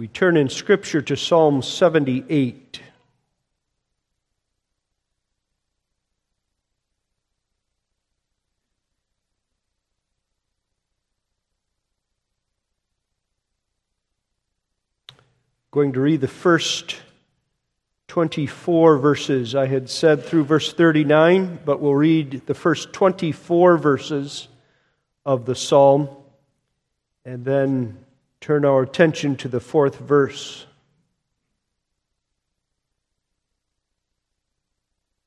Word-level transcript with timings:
We 0.00 0.08
turn 0.08 0.38
in 0.38 0.48
Scripture 0.48 1.02
to 1.02 1.14
Psalm 1.14 1.60
78. 1.60 2.80
Going 15.70 15.92
to 15.92 16.00
read 16.00 16.22
the 16.22 16.28
first 16.28 16.96
24 18.08 18.96
verses. 18.96 19.54
I 19.54 19.66
had 19.66 19.90
said 19.90 20.24
through 20.24 20.44
verse 20.44 20.72
39, 20.72 21.58
but 21.66 21.78
we'll 21.82 21.94
read 21.94 22.46
the 22.46 22.54
first 22.54 22.94
24 22.94 23.76
verses 23.76 24.48
of 25.26 25.44
the 25.44 25.54
psalm 25.54 26.08
and 27.26 27.44
then 27.44 27.98
turn 28.40 28.64
our 28.64 28.82
attention 28.82 29.36
to 29.36 29.48
the 29.48 29.60
fourth 29.60 29.98
verse. 29.98 30.66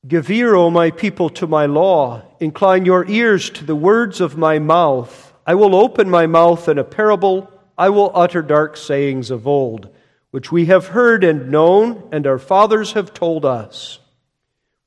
Give 0.07 0.29
ear, 0.29 0.55
O 0.55 0.69
my 0.69 0.91
people, 0.91 1.29
to 1.29 1.47
my 1.47 1.65
law. 1.65 2.23
Incline 2.39 2.85
your 2.85 3.09
ears 3.09 3.49
to 3.51 3.63
the 3.63 3.75
words 3.75 4.19
of 4.19 4.37
my 4.37 4.59
mouth. 4.59 5.33
I 5.45 5.55
will 5.55 5.75
open 5.75 6.09
my 6.09 6.27
mouth 6.27 6.67
in 6.67 6.77
a 6.77 6.83
parable. 6.83 7.49
I 7.77 7.89
will 7.89 8.11
utter 8.13 8.41
dark 8.41 8.75
sayings 8.77 9.31
of 9.31 9.47
old 9.47 9.89
which 10.33 10.51
we 10.51 10.65
have 10.65 10.87
heard 10.87 11.23
and 11.23 11.51
known, 11.51 12.09
and 12.11 12.25
our 12.25 12.39
fathers 12.39 12.93
have 12.93 13.13
told 13.13 13.45
us. 13.45 13.99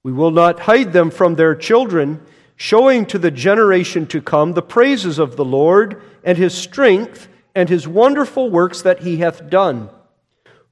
We 0.02 0.10
will 0.10 0.32
not 0.32 0.58
hide 0.58 0.92
them 0.92 1.08
from 1.08 1.36
their 1.36 1.54
children, 1.54 2.20
showing 2.56 3.06
to 3.06 3.18
the 3.20 3.30
generation 3.30 4.08
to 4.08 4.20
come 4.20 4.54
the 4.54 4.60
praises 4.60 5.20
of 5.20 5.36
the 5.36 5.44
Lord 5.44 6.02
and 6.24 6.36
his 6.36 6.52
strength 6.52 7.28
and 7.56 7.70
his 7.70 7.88
wonderful 7.88 8.50
works 8.50 8.82
that 8.82 9.00
he 9.00 9.16
hath 9.16 9.48
done. 9.48 9.88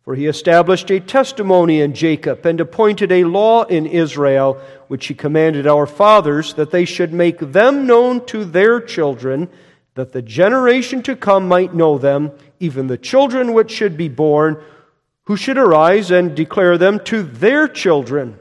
For 0.02 0.14
he 0.14 0.26
established 0.26 0.90
a 0.90 1.00
testimony 1.00 1.80
in 1.80 1.94
Jacob 1.94 2.44
and 2.44 2.60
appointed 2.60 3.10
a 3.10 3.24
law 3.24 3.64
in 3.64 3.86
Israel, 3.86 4.60
which 4.88 5.06
he 5.06 5.14
commanded 5.14 5.66
our 5.66 5.86
fathers, 5.86 6.52
that 6.54 6.70
they 6.70 6.84
should 6.84 7.14
make 7.14 7.38
them 7.38 7.86
known 7.86 8.24
to 8.26 8.44
their 8.44 8.80
children, 8.80 9.48
that 9.94 10.12
the 10.12 10.20
generation 10.20 11.02
to 11.04 11.16
come 11.16 11.48
might 11.48 11.74
know 11.74 11.96
them 11.96 12.32
even 12.60 12.86
the 12.86 12.98
children 12.98 13.54
which 13.54 13.70
should 13.70 13.96
be 13.96 14.08
born, 14.10 14.62
who 15.24 15.38
should 15.38 15.56
arise 15.56 16.10
and 16.10 16.34
declare 16.34 16.76
them 16.76 17.00
to 17.04 17.22
their 17.22 17.66
children, 17.66 18.38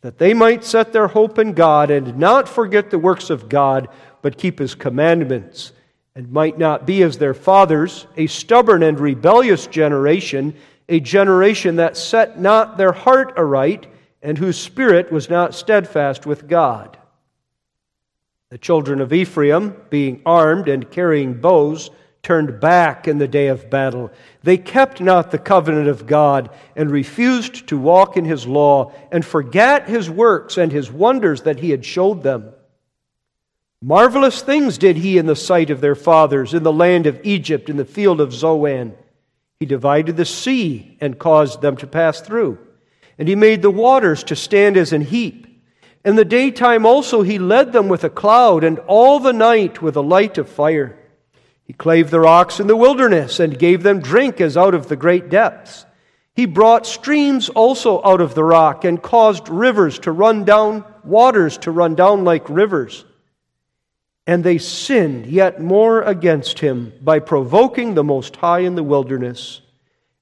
that 0.00 0.18
they 0.18 0.34
might 0.34 0.64
set 0.64 0.92
their 0.92 1.06
hope 1.06 1.38
in 1.38 1.52
God 1.52 1.92
and 1.92 2.18
not 2.18 2.48
forget 2.48 2.90
the 2.90 2.98
works 2.98 3.30
of 3.30 3.48
God, 3.48 3.88
but 4.20 4.36
keep 4.36 4.58
his 4.58 4.74
commandments, 4.74 5.72
and 6.16 6.30
might 6.30 6.58
not 6.58 6.86
be 6.86 7.02
as 7.02 7.18
their 7.18 7.34
fathers, 7.34 8.06
a 8.16 8.26
stubborn 8.26 8.82
and 8.82 9.00
rebellious 9.00 9.66
generation, 9.66 10.54
a 10.88 11.00
generation 11.00 11.76
that 11.76 11.96
set 11.96 12.38
not 12.38 12.76
their 12.76 12.92
heart 12.92 13.32
aright, 13.36 13.86
and 14.22 14.38
whose 14.38 14.56
spirit 14.56 15.10
was 15.10 15.28
not 15.28 15.54
steadfast 15.54 16.24
with 16.24 16.48
God. 16.48 16.96
The 18.50 18.58
children 18.58 19.00
of 19.00 19.12
Ephraim, 19.12 19.74
being 19.90 20.22
armed 20.24 20.68
and 20.68 20.90
carrying 20.90 21.34
bows, 21.34 21.90
turned 22.22 22.58
back 22.58 23.06
in 23.06 23.18
the 23.18 23.28
day 23.28 23.48
of 23.48 23.68
battle. 23.68 24.10
They 24.42 24.56
kept 24.56 25.00
not 25.00 25.30
the 25.30 25.38
covenant 25.38 25.88
of 25.88 26.06
God 26.06 26.50
and 26.74 26.90
refused 26.90 27.66
to 27.68 27.78
walk 27.78 28.16
in 28.16 28.24
his 28.24 28.46
law 28.46 28.92
and 29.12 29.24
forgot 29.24 29.88
his 29.88 30.08
works 30.08 30.56
and 30.56 30.72
his 30.72 30.90
wonders 30.90 31.42
that 31.42 31.58
he 31.58 31.70
had 31.70 31.84
showed 31.84 32.22
them. 32.22 32.52
Marvelous 33.86 34.40
things 34.40 34.78
did 34.78 34.96
he 34.96 35.18
in 35.18 35.26
the 35.26 35.36
sight 35.36 35.68
of 35.68 35.82
their 35.82 35.94
fathers 35.94 36.54
in 36.54 36.62
the 36.62 36.72
land 36.72 37.06
of 37.06 37.20
Egypt 37.22 37.68
in 37.68 37.76
the 37.76 37.84
field 37.84 38.18
of 38.18 38.32
Zoan. 38.32 38.94
He 39.60 39.66
divided 39.66 40.16
the 40.16 40.24
sea 40.24 40.96
and 41.02 41.18
caused 41.18 41.60
them 41.60 41.76
to 41.76 41.86
pass 41.86 42.22
through. 42.22 42.56
And 43.18 43.28
he 43.28 43.34
made 43.34 43.60
the 43.60 43.70
waters 43.70 44.24
to 44.24 44.36
stand 44.36 44.78
as 44.78 44.94
an 44.94 45.02
heap. 45.02 45.62
In 46.02 46.16
the 46.16 46.24
daytime 46.24 46.86
also 46.86 47.20
he 47.20 47.38
led 47.38 47.74
them 47.74 47.88
with 47.90 48.04
a 48.04 48.08
cloud, 48.08 48.64
and 48.64 48.78
all 48.86 49.20
the 49.20 49.34
night 49.34 49.82
with 49.82 49.96
a 49.96 50.00
light 50.00 50.38
of 50.38 50.48
fire. 50.48 50.98
He 51.64 51.74
clave 51.74 52.10
the 52.10 52.20
rocks 52.20 52.60
in 52.60 52.68
the 52.68 52.76
wilderness 52.76 53.38
and 53.38 53.58
gave 53.58 53.82
them 53.82 54.00
drink 54.00 54.40
as 54.40 54.56
out 54.56 54.72
of 54.72 54.88
the 54.88 54.96
great 54.96 55.28
depths. 55.28 55.84
He 56.34 56.46
brought 56.46 56.86
streams 56.86 57.50
also 57.50 58.02
out 58.02 58.22
of 58.22 58.34
the 58.34 58.44
rock 58.44 58.86
and 58.86 59.02
caused 59.02 59.50
rivers 59.50 59.98
to 60.00 60.10
run 60.10 60.46
down, 60.46 60.86
waters 61.04 61.58
to 61.58 61.70
run 61.70 61.94
down 61.94 62.24
like 62.24 62.48
rivers. 62.48 63.04
And 64.26 64.42
they 64.42 64.58
sinned 64.58 65.26
yet 65.26 65.60
more 65.60 66.02
against 66.02 66.58
him 66.58 66.92
by 67.02 67.18
provoking 67.18 67.94
the 67.94 68.04
Most 68.04 68.36
High 68.36 68.60
in 68.60 68.74
the 68.74 68.82
wilderness. 68.82 69.60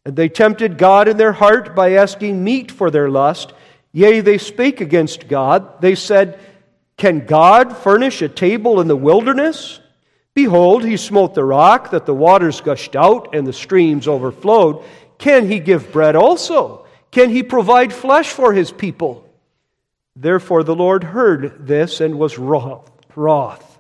And 0.05 0.17
they 0.17 0.29
tempted 0.29 0.79
God 0.79 1.07
in 1.07 1.17
their 1.17 1.33
heart 1.33 1.77
by 1.77 1.93
asking 1.93 2.43
meat 2.43 2.73
for 2.73 2.91
their 2.91 3.09
lust. 3.09 3.53
Yea, 3.93 4.21
they 4.21 4.39
spake 4.39 4.81
against 4.81 5.29
God. 5.29 5.81
They 5.81 5.95
said, 5.95 6.41
Can 6.97 7.27
God 7.27 7.77
furnish 7.77 8.23
a 8.23 8.29
table 8.29 8.81
in 8.81 8.89
the 8.89 8.97
wilderness? 8.97 9.79
Behold, 10.35 10.83
he 10.85 10.97
smote 10.97 11.35
the 11.35 11.45
rock, 11.45 11.91
that 11.91 12.07
the 12.07 12.15
waters 12.15 12.61
gushed 12.61 12.97
out 12.97 13.35
and 13.35 13.47
the 13.47 13.53
streams 13.53 14.09
overflowed. 14.09 14.83
Can 15.19 15.47
he 15.47 15.61
give 15.61 15.93
bread 15.93 16.17
also? 16.17 16.87
Can 17.11 17.29
he 17.31 17.43
provide 17.43 17.93
flesh 17.93 18.31
for 18.31 18.53
his 18.53 18.73
people? 18.73 19.29
Therefore 20.17 20.65
the 20.65 20.75
Lord 20.75 21.05
heard 21.05 21.67
this 21.67 22.01
and 22.01 22.19
was 22.19 22.39
wroth. 22.39 23.72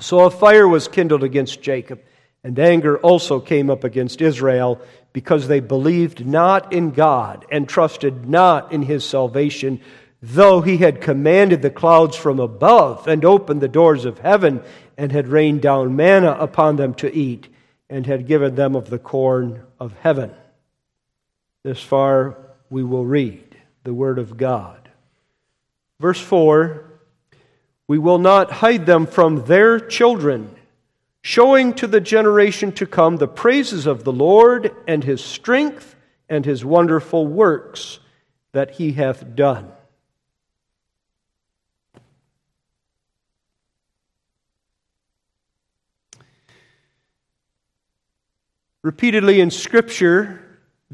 So 0.00 0.20
a 0.20 0.30
fire 0.30 0.68
was 0.68 0.88
kindled 0.88 1.24
against 1.24 1.62
Jacob, 1.62 2.00
and 2.44 2.58
anger 2.58 2.98
also 2.98 3.40
came 3.40 3.68
up 3.68 3.84
against 3.84 4.20
Israel, 4.20 4.80
because 5.12 5.48
they 5.48 5.60
believed 5.60 6.26
not 6.26 6.72
in 6.72 6.90
God 6.90 7.44
and 7.50 7.68
trusted 7.68 8.28
not 8.28 8.72
in 8.72 8.82
his 8.82 9.04
salvation, 9.04 9.80
though 10.22 10.60
he 10.60 10.76
had 10.76 11.00
commanded 11.00 11.62
the 11.62 11.70
clouds 11.70 12.16
from 12.16 12.38
above 12.38 13.08
and 13.08 13.24
opened 13.24 13.60
the 13.60 13.68
doors 13.68 14.04
of 14.04 14.18
heaven 14.18 14.62
and 14.96 15.12
had 15.12 15.28
rained 15.28 15.62
down 15.62 15.96
manna 15.96 16.32
upon 16.32 16.76
them 16.76 16.94
to 16.94 17.12
eat, 17.14 17.48
and 17.90 18.06
had 18.06 18.26
given 18.26 18.54
them 18.54 18.76
of 18.76 18.90
the 18.90 18.98
corn 18.98 19.62
of 19.80 19.94
heaven. 20.00 20.32
This 21.62 21.80
far 21.80 22.36
we 22.70 22.84
will 22.84 23.04
read 23.04 23.56
the 23.84 23.94
Word 23.94 24.18
of 24.18 24.36
God. 24.36 24.88
Verse 25.98 26.20
4 26.20 26.87
We 27.88 27.98
will 27.98 28.18
not 28.18 28.52
hide 28.52 28.84
them 28.84 29.06
from 29.06 29.46
their 29.46 29.80
children, 29.80 30.54
showing 31.22 31.72
to 31.74 31.86
the 31.86 32.02
generation 32.02 32.70
to 32.72 32.86
come 32.86 33.16
the 33.16 33.26
praises 33.26 33.86
of 33.86 34.04
the 34.04 34.12
Lord 34.12 34.74
and 34.86 35.02
his 35.02 35.24
strength 35.24 35.96
and 36.28 36.44
his 36.44 36.64
wonderful 36.64 37.26
works 37.26 37.98
that 38.52 38.72
he 38.72 38.92
hath 38.92 39.34
done. 39.34 39.72
Repeatedly 48.82 49.40
in 49.40 49.50
Scripture, 49.50 50.44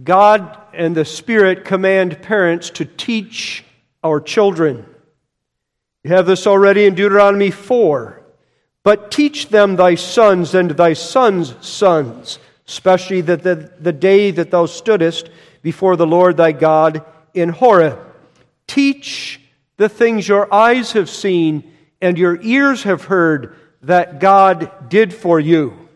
God 0.03 0.59
and 0.73 0.97
the 0.97 1.05
Spirit 1.05 1.65
command 1.65 2.23
parents 2.23 2.71
to 2.71 2.85
teach 2.85 3.65
our 4.03 4.21
children. 4.21 4.87
You 6.05 6.11
have 6.13 6.27
this 6.27 6.47
already 6.47 6.85
in 6.85 6.95
Deuteronomy 6.95 7.51
4. 7.51 8.21
But 8.83 9.11
teach 9.11 9.49
them 9.49 9.77
thy 9.77 9.95
sons 9.95 10.55
and 10.55 10.71
thy 10.73 10.93
sons' 10.93 11.55
sons, 11.67 12.39
especially 12.69 13.23
the, 13.23 13.39
the, 13.39 13.73
the 13.81 13.93
day 13.93 14.31
that 14.31 14.51
thou 14.51 14.67
stoodest 14.67 15.31
before 15.63 15.97
the 15.97 16.07
Lord 16.07 16.37
thy 16.37 16.53
God 16.53 17.03
in 17.33 17.49
Horeb. 17.49 17.99
Teach 18.67 19.41
the 19.79 19.89
things 19.89 20.29
your 20.29 20.53
eyes 20.53 20.93
have 20.93 21.09
seen 21.09 21.73
and 22.03 22.19
your 22.19 22.39
ears 22.43 22.83
have 22.83 23.05
heard 23.05 23.57
that 23.81 24.21
God 24.21 24.91
did 24.91 25.15
for 25.15 25.41
you. 25.41 25.89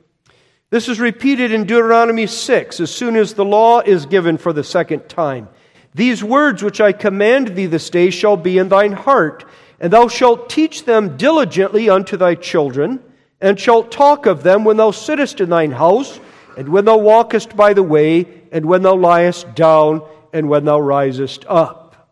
This 0.70 0.88
is 0.88 0.98
repeated 0.98 1.52
in 1.52 1.64
Deuteronomy 1.64 2.26
6 2.26 2.80
as 2.80 2.90
soon 2.90 3.16
as 3.16 3.34
the 3.34 3.44
law 3.44 3.80
is 3.80 4.06
given 4.06 4.38
for 4.38 4.54
the 4.54 4.64
second 4.64 5.08
time. 5.08 5.48
These 5.94 6.24
words 6.24 6.62
which 6.62 6.80
I 6.80 6.92
command 6.92 7.48
thee 7.48 7.66
this 7.66 7.90
day 7.90 8.08
shall 8.10 8.36
be 8.36 8.58
in 8.58 8.68
thine 8.68 8.92
heart, 8.92 9.44
and 9.80 9.92
thou 9.92 10.08
shalt 10.08 10.48
teach 10.48 10.84
them 10.84 11.16
diligently 11.16 11.88
unto 11.88 12.16
thy 12.16 12.34
children, 12.34 13.00
and 13.40 13.58
shalt 13.58 13.92
talk 13.92 14.26
of 14.26 14.42
them 14.42 14.64
when 14.64 14.76
thou 14.76 14.90
sittest 14.90 15.40
in 15.40 15.50
thine 15.50 15.70
house, 15.70 16.18
and 16.56 16.68
when 16.68 16.84
thou 16.84 16.96
walkest 16.96 17.56
by 17.56 17.72
the 17.72 17.82
way, 17.82 18.26
and 18.50 18.66
when 18.66 18.82
thou 18.82 18.96
liest 18.96 19.54
down, 19.54 20.02
and 20.32 20.48
when 20.48 20.64
thou 20.64 20.80
risest 20.80 21.44
up. 21.48 22.10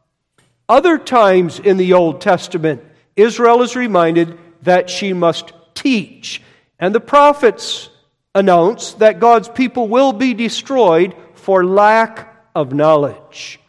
Other 0.68 0.98
times 0.98 1.58
in 1.58 1.76
the 1.76 1.92
Old 1.92 2.20
Testament, 2.20 2.82
Israel 3.14 3.62
is 3.62 3.76
reminded 3.76 4.38
that 4.62 4.90
she 4.90 5.12
must 5.12 5.52
teach, 5.74 6.42
and 6.78 6.94
the 6.94 7.00
prophets 7.00 7.88
announce 8.34 8.92
that 8.94 9.20
God's 9.20 9.48
people 9.48 9.88
will 9.88 10.12
be 10.12 10.34
destroyed 10.34 11.14
for 11.34 11.64
lack 11.64 12.34
of 12.54 12.72
knowledge. 12.72 13.60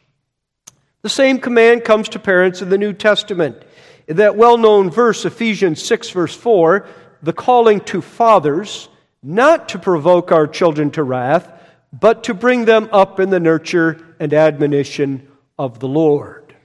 The 1.04 1.10
same 1.10 1.40
command 1.40 1.84
comes 1.84 2.10
to 2.10 2.20
parents 2.20 2.62
in 2.62 2.70
the 2.70 2.78
New 2.78 2.94
Testament. 2.94 3.64
That 4.08 4.36
well 4.36 4.58
known 4.58 4.90
verse, 4.90 5.26
Ephesians 5.26 5.84
6, 5.84 6.10
verse 6.12 6.36
4, 6.36 6.88
the 7.22 7.34
calling 7.34 7.82
to 7.82 8.02
fathers 8.02 8.90
not 9.22 9.70
to 9.70 9.80
provoke 9.80 10.32
our 10.32 10.48
children 10.48 10.92
to 10.92 11.04
wrath, 11.04 11.52
but 11.92 12.24
to 12.26 12.34
bring 12.34 12.66
them 12.66 12.90
up 12.92 13.20
in 13.20 13.30
the 13.30 13.40
nurture 13.40 14.16
and 14.20 14.34
admonition 14.34 15.28
of 15.58 15.80
the 15.80 15.88
Lord. 15.88 16.56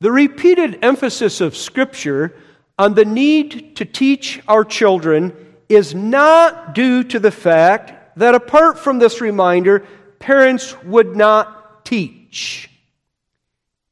The 0.00 0.12
repeated 0.12 0.78
emphasis 0.82 1.40
of 1.40 1.56
Scripture 1.56 2.36
on 2.78 2.94
the 2.94 3.04
need 3.04 3.76
to 3.76 3.84
teach 3.84 4.42
our 4.46 4.64
children 4.64 5.34
is 5.68 5.94
not 5.94 6.74
due 6.74 7.02
to 7.04 7.18
the 7.18 7.30
fact 7.30 8.18
that 8.18 8.34
apart 8.34 8.78
from 8.78 8.98
this 8.98 9.20
reminder, 9.20 9.86
parents 10.18 10.80
would 10.84 11.16
not 11.16 11.84
teach. 11.84 12.70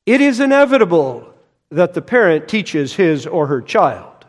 It 0.06 0.20
is 0.20 0.40
inevitable 0.40 1.33
that 1.74 1.94
the 1.94 2.02
parent 2.02 2.48
teaches 2.48 2.94
his 2.94 3.26
or 3.26 3.46
her 3.48 3.60
child. 3.60 4.24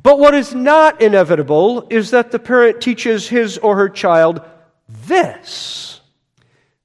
But 0.00 0.18
what 0.18 0.34
is 0.34 0.54
not 0.54 1.02
inevitable 1.02 1.86
is 1.90 2.10
that 2.10 2.30
the 2.30 2.38
parent 2.38 2.80
teaches 2.80 3.28
his 3.28 3.58
or 3.58 3.76
her 3.76 3.88
child 3.88 4.42
this 4.88 6.00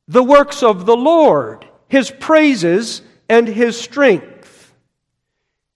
the 0.07 0.23
works 0.23 0.61
of 0.61 0.85
the 0.85 0.95
Lord, 0.95 1.65
his 1.87 2.11
praises, 2.11 3.01
and 3.27 3.47
his 3.47 3.79
strength. 3.79 4.73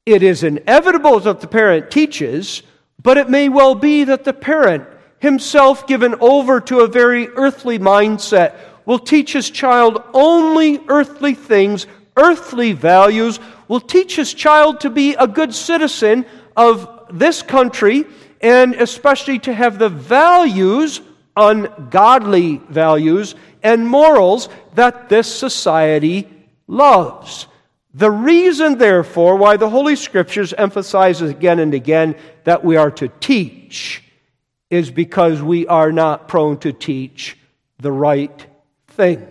It 0.05 0.21
is 0.21 0.43
inevitable 0.43 1.19
that 1.21 1.41
the 1.41 1.47
parent 1.47 1.89
teaches, 1.89 2.61
but 3.01 3.17
it 3.17 3.29
may 3.29 3.49
well 3.49 3.73
be 3.73 4.03
that 4.03 4.23
the 4.23 4.33
parent, 4.33 4.87
himself 5.17 5.87
given 5.87 6.13
over 6.19 6.61
to 6.61 6.81
a 6.81 6.87
very 6.87 7.27
earthly 7.29 7.79
mindset, 7.79 8.55
will 8.85 8.99
teach 8.99 9.33
his 9.33 9.49
child 9.49 10.03
only 10.13 10.79
earthly 10.87 11.33
things, 11.33 11.87
earthly 12.19 12.73
values, 12.73 13.39
will 13.67 13.79
teach 13.79 14.15
his 14.15 14.33
child 14.33 14.81
to 14.81 14.89
be 14.89 15.13
a 15.13 15.27
good 15.27 15.53
citizen 15.55 16.25
of 16.55 17.07
this 17.11 17.41
country, 17.41 18.05
and 18.41 18.75
especially 18.75 19.39
to 19.39 19.53
have 19.53 19.79
the 19.79 19.89
values, 19.89 21.01
ungodly 21.35 22.57
values, 22.69 23.35
and 23.63 23.87
morals 23.87 24.49
that 24.75 25.09
this 25.09 25.33
society 25.33 26.27
loves. 26.67 27.47
The 27.93 28.11
reason, 28.11 28.77
therefore, 28.77 29.35
why 29.37 29.57
the 29.57 29.69
Holy 29.69 29.95
Scriptures 29.95 30.53
emphasizes 30.53 31.31
again 31.31 31.59
and 31.59 31.73
again 31.73 32.15
that 32.43 32.63
we 32.63 32.75
are 32.77 32.91
to 32.91 33.07
teach 33.19 34.03
is 34.69 34.91
because 34.91 35.41
we 35.41 35.65
are 35.67 35.91
not 35.91 36.27
prone 36.27 36.59
to 36.59 36.71
teach 36.71 37.37
the 37.79 37.91
right 37.91 38.45
thing. 38.89 39.27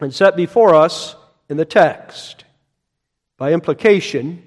And 0.00 0.14
set 0.14 0.36
before 0.36 0.74
us 0.74 1.16
in 1.48 1.56
the 1.56 1.64
text, 1.64 2.44
by 3.36 3.52
implication, 3.52 4.42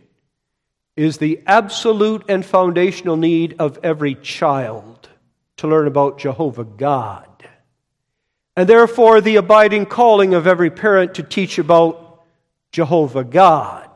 is 0.95 1.17
the 1.17 1.41
absolute 1.47 2.23
and 2.27 2.45
foundational 2.45 3.15
need 3.15 3.55
of 3.59 3.79
every 3.83 4.15
child 4.15 5.09
to 5.57 5.67
learn 5.67 5.87
about 5.87 6.19
Jehovah 6.19 6.65
God. 6.65 7.25
And 8.55 8.67
therefore, 8.67 9.21
the 9.21 9.37
abiding 9.37 9.85
calling 9.85 10.33
of 10.33 10.45
every 10.45 10.69
parent 10.69 11.15
to 11.15 11.23
teach 11.23 11.57
about 11.57 12.25
Jehovah 12.73 13.23
God. 13.23 13.89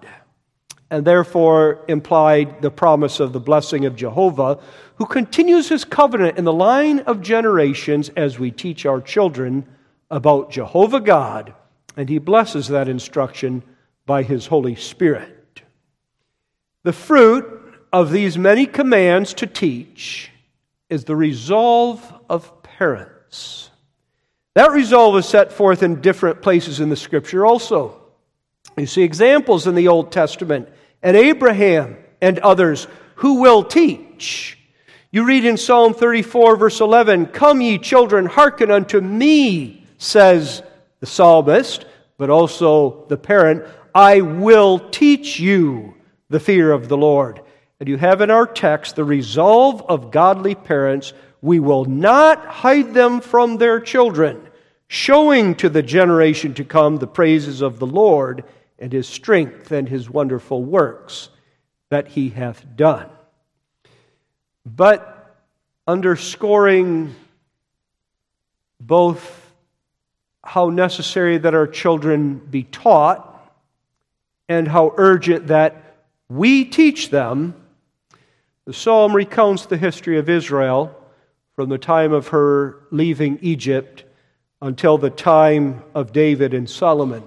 And 0.90 1.04
therefore, 1.04 1.84
implied 1.90 2.62
the 2.62 2.72
promise 2.72 3.20
of 3.20 3.34
the 3.34 3.40
blessing 3.40 3.86
of 3.86 3.98
Jehovah, 3.98 4.60
who 4.96 5.06
continues 5.06 5.68
his 5.68 5.84
covenant 5.84 6.38
in 6.38 6.46
the 6.46 6.54
line 6.54 7.00
of 7.00 7.22
generations 7.22 8.10
as 8.16 8.40
we 8.40 8.52
teach 8.52 8.86
our 8.86 9.02
children 9.02 9.66
about 10.10 10.52
Jehovah 10.52 11.02
God. 11.02 11.54
And 11.96 12.10
he 12.10 12.18
blesses 12.18 12.68
that 12.70 12.88
instruction 12.88 13.64
by 14.06 14.24
his 14.24 14.48
Holy 14.48 14.76
Spirit. 14.76 15.62
The 16.84 16.94
fruit 16.94 17.46
of 17.92 18.12
these 18.12 18.38
many 18.38 18.66
commands 18.66 19.34
to 19.36 19.48
teach 19.48 20.32
is 20.90 21.06
the 21.06 21.16
resolve 21.16 22.02
of 22.30 22.64
parents. 22.64 23.70
That 24.56 24.72
resolve 24.72 25.18
is 25.18 25.26
set 25.26 25.52
forth 25.52 25.82
in 25.82 26.02
different 26.02 26.42
places 26.42 26.80
in 26.80 26.90
the 26.90 26.96
scripture 26.96 27.46
also. 27.46 28.02
You 28.78 28.86
see 28.86 29.04
examples 29.04 29.68
in 29.68 29.76
the 29.76 29.88
Old 29.88 30.12
Testament 30.12 30.70
and 31.02 31.16
Abraham 31.16 31.98
and 32.22 32.40
others 32.40 32.88
who 33.16 33.42
will 33.42 33.64
teach. 33.64 34.58
You 35.12 35.26
read 35.26 35.46
in 35.46 35.58
Psalm 35.58 35.94
34, 35.94 36.58
verse 36.58 36.82
11, 36.82 37.28
Come, 37.28 37.62
ye 37.62 37.78
children, 37.78 38.26
hearken 38.26 38.72
unto 38.72 39.00
me, 39.00 39.86
says 40.00 40.64
the 41.04 41.08
psalmist, 41.08 41.84
but 42.18 42.30
also 42.30 43.04
the 43.10 43.18
parent. 43.18 43.66
I 43.94 44.22
will 44.22 44.80
teach 44.80 45.38
you 45.38 45.96
the 46.30 46.40
fear 46.40 46.72
of 46.72 46.88
the 46.88 46.96
Lord. 46.96 47.42
And 47.82 47.90
you 47.90 47.98
have 47.98 48.22
in 48.22 48.32
our 48.32 48.48
text 48.48 48.96
the 48.96 49.04
resolve 49.04 49.84
of 49.90 50.12
godly 50.12 50.56
parents 50.56 51.12
we 51.42 51.60
will 51.60 51.84
not 51.84 52.46
hide 52.46 52.94
them 52.94 53.20
from 53.20 53.58
their 53.58 53.82
children, 53.82 54.48
showing 54.88 55.56
to 55.56 55.68
the 55.68 55.84
generation 55.84 56.54
to 56.54 56.64
come 56.64 56.96
the 56.96 57.06
praises 57.06 57.62
of 57.62 57.80
the 57.80 57.86
Lord 57.86 58.46
and 58.80 58.94
his 58.94 59.06
strength 59.06 59.74
and 59.74 59.90
his 59.90 60.10
wonderful 60.10 60.64
works 60.64 61.28
that 61.90 62.08
he 62.08 62.30
hath 62.30 62.66
done. 62.78 63.10
But 64.66 65.36
underscoring 65.86 67.14
both 68.80 69.43
how 70.44 70.70
necessary 70.70 71.38
that 71.38 71.54
our 71.54 71.68
children 71.68 72.36
be 72.38 72.64
taught 72.64 73.30
and 74.50 74.68
how 74.68 74.94
urgent 74.98 75.48
that 75.48 75.96
we 76.30 76.66
teach 76.66 77.10
them, 77.10 77.56
the 78.66 78.74
psalm 78.74 79.16
recounts 79.16 79.66
the 79.66 79.78
history 79.78 80.18
of 80.18 80.30
Israel 80.30 80.96
from 81.56 81.70
the 81.70 81.78
time 81.78 82.12
of 82.12 82.30
her 82.30 82.80
leaving 82.92 83.40
Egypt 83.42 84.04
until 84.62 84.98
the 84.98 85.10
time 85.10 85.84
of 85.94 86.12
David 86.14 86.54
and 86.54 86.70
Solomon. 86.70 87.24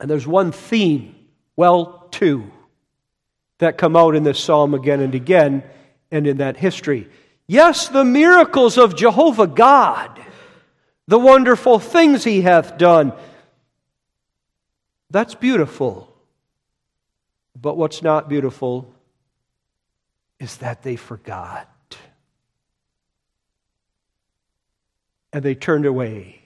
And 0.00 0.08
there's 0.08 0.26
one 0.26 0.52
theme, 0.52 1.14
well, 1.56 2.08
two, 2.10 2.50
that 3.58 3.78
come 3.78 3.96
out 3.96 4.14
in 4.14 4.22
this 4.22 4.38
psalm 4.38 4.74
again 4.74 5.00
and 5.00 5.14
again 5.14 5.62
and 6.10 6.26
in 6.26 6.38
that 6.38 6.56
history. 6.56 7.08
Yes, 7.46 7.88
the 7.88 8.04
miracles 8.04 8.78
of 8.78 8.96
Jehovah 8.96 9.46
God, 9.46 10.20
the 11.08 11.18
wonderful 11.18 11.78
things 11.78 12.22
he 12.22 12.42
hath 12.42 12.76
done. 12.76 13.14
That's 15.10 15.34
beautiful. 15.34 16.14
But 17.60 17.78
what's 17.78 18.02
not 18.02 18.28
beautiful 18.28 18.94
is 20.38 20.58
that 20.58 20.82
they 20.82 20.96
forgot. 20.96 21.66
And 25.32 25.42
they 25.42 25.54
turned 25.54 25.86
away. 25.86 26.42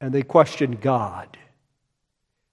And 0.00 0.12
they 0.12 0.22
questioned 0.22 0.80
God. 0.80 1.38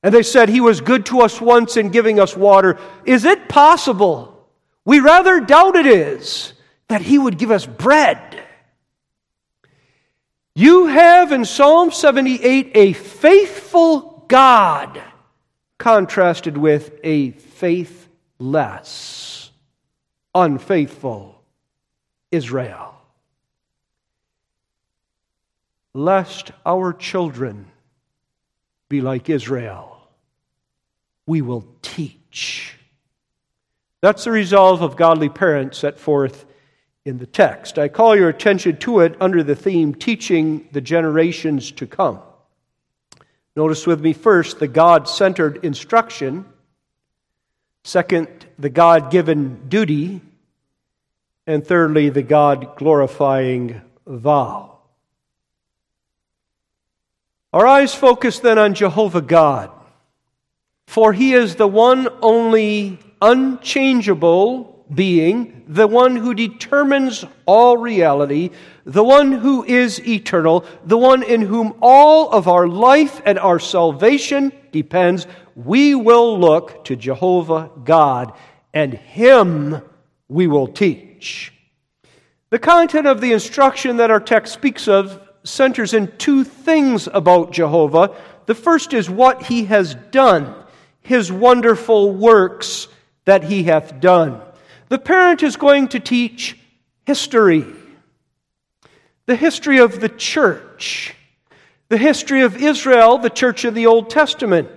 And 0.04 0.14
they 0.14 0.24
said, 0.24 0.48
He 0.48 0.62
was 0.62 0.80
good 0.80 1.08
to 1.08 1.22
us 1.22 1.42
once 1.42 1.76
in 1.76 1.90
giving 1.90 2.20
us 2.20 2.38
water. 2.38 2.78
Is 3.04 3.26
it 3.26 3.50
possible? 3.50 4.48
We 4.86 5.00
rather 5.00 5.40
doubt 5.40 5.76
it 5.76 5.88
is 5.88 6.54
that 6.88 7.02
He 7.02 7.18
would 7.18 7.40
give 7.40 7.50
us 7.50 7.66
bread. 7.66 8.46
You 10.56 10.88
have 10.88 11.32
in 11.32 11.46
Psalm 11.46 11.92
78 11.92 12.72
a 12.76 12.94
faithful 12.94 14.26
God 14.28 15.02
contrasted 15.78 16.58
with 16.58 17.00
a 17.04 17.32
faithless, 17.32 18.10
unfaithful 20.36 21.42
Israel. 22.32 22.96
Lest 25.94 26.52
our 26.66 26.94
children 26.94 27.66
be 28.90 29.02
like 29.02 29.30
Israel, 29.30 30.08
we 31.26 31.42
will 31.42 31.66
teach. 31.82 32.76
That's 34.02 34.24
the 34.24 34.32
resolve 34.32 34.82
of 34.82 34.96
godly 34.96 35.30
parents 35.30 35.78
set 35.78 36.00
forth 36.00 36.46
in 37.06 37.18
the 37.18 37.26
text. 37.26 37.80
I 37.80 37.88
call 37.88 38.16
your 38.16 38.30
attention 38.30 38.78
to 38.78 39.00
it 39.00 39.16
under 39.20 39.44
the 39.44 39.56
theme 39.56 39.94
Teaching 39.96 40.68
the 40.72 40.82
Generations 40.82 41.72
to 41.74 41.88
Come. 41.88 42.20
Notice 43.56 43.88
with 43.88 44.02
me 44.02 44.14
first 44.14 44.60
the 44.60 44.68
God 44.68 45.08
centered 45.08 45.64
instruction, 45.66 46.46
second, 47.84 48.28
the 48.58 48.70
God 48.70 49.12
given 49.12 49.68
duty, 49.68 50.22
and 51.48 51.66
thirdly, 51.66 52.10
the 52.10 52.22
God 52.22 52.76
glorifying 52.76 53.82
vow. 54.06 54.78
Our 57.52 57.66
eyes 57.66 57.96
focus 57.96 58.40
then 58.40 58.60
on 58.60 58.76
Jehovah 58.76 59.24
God, 59.24 59.72
for 60.86 61.12
he 61.12 61.34
is 61.34 61.56
the 61.56 61.68
one 61.68 62.08
only 62.22 63.00
unchangeable 63.22 64.79
being, 64.94 65.64
the 65.68 65.88
one 65.88 66.16
who 66.16 66.34
determines 66.34 67.26
all 67.46 67.78
reality, 67.78 68.50
the 68.86 69.04
one 69.04 69.32
who 69.32 69.64
is 69.64 70.06
eternal, 70.08 70.66
the 70.84 70.98
one 70.98 71.24
in 71.24 71.42
whom 71.42 71.76
all 71.82 72.30
of 72.32 72.48
our 72.48 72.68
life 72.68 73.22
and 73.26 73.38
our 73.38 73.60
salvation 73.60 74.52
depends, 74.72 75.28
we 75.56 75.94
will 75.96 76.40
look 76.40 76.86
to 76.86 76.96
Jehovah 76.96 77.70
God, 77.84 78.34
and 78.74 78.94
Him 78.94 79.82
we 80.28 80.48
will 80.48 80.68
teach. 80.68 81.54
The 82.50 82.60
content 82.60 83.06
of 83.06 83.22
the 83.22 83.32
instruction 83.32 83.98
that 83.98 84.10
our 84.10 84.20
text 84.20 84.54
speaks 84.54 84.88
of 84.88 85.22
centers 85.44 85.94
in 85.94 86.12
two 86.18 86.44
things 86.44 87.08
about 87.12 87.52
Jehovah. 87.52 88.16
The 88.46 88.56
first 88.56 88.94
is 88.94 89.10
what 89.10 89.44
he 89.44 89.66
has 89.66 89.96
done, 90.12 90.56
his 91.02 91.32
wonderful 91.32 92.12
works 92.12 92.88
that 93.26 93.44
he 93.44 93.64
hath 93.64 94.00
done. 94.00 94.42
The 94.90 95.00
parent 95.00 95.44
is 95.44 95.56
going 95.56 95.90
to 95.90 96.00
teach 96.00 96.58
history, 97.06 97.66
the 99.28 99.36
history 99.36 99.78
of 99.78 100.00
the 100.00 100.10
church, 100.10 101.16
the 101.90 101.98
history 101.98 102.42
of 102.42 102.62
Israel, 102.62 103.20
the 103.20 103.30
church 103.30 103.66
of 103.66 103.76
the 103.76 103.86
Old 103.86 104.10
Testament, 104.10 104.68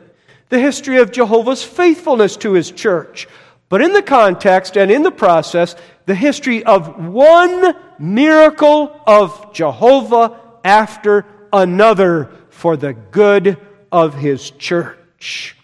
the 0.50 0.59
history 0.59 0.99
of 0.99 1.12
Jehovah's 1.12 1.62
faithfulness 1.62 2.37
to 2.38 2.52
his 2.52 2.71
church. 2.71 3.26
But 3.71 3.81
in 3.81 3.95
the 3.95 4.02
context 4.02 4.76
and 4.76 4.90
in 4.90 5.02
the 5.02 5.11
process, 5.11 5.76
the 6.04 6.14
history 6.14 6.62
of 6.62 7.07
one 7.07 7.75
miracle 7.99 9.00
of 9.07 9.54
Jehovah 9.54 10.38
after 10.62 11.25
another 11.54 12.31
for 12.50 12.76
the 12.76 12.92
good 12.92 13.57
of 13.90 14.14
his 14.14 14.50
church. 14.50 15.57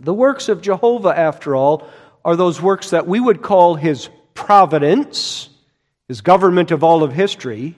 The 0.00 0.14
works 0.14 0.48
of 0.48 0.62
Jehovah, 0.62 1.18
after 1.18 1.56
all, 1.56 1.88
are 2.26 2.34
those 2.34 2.60
works 2.60 2.90
that 2.90 3.06
we 3.06 3.20
would 3.20 3.40
call 3.40 3.76
his 3.76 4.10
providence, 4.34 5.48
his 6.08 6.22
government 6.22 6.72
of 6.72 6.82
all 6.82 7.04
of 7.04 7.12
history, 7.12 7.76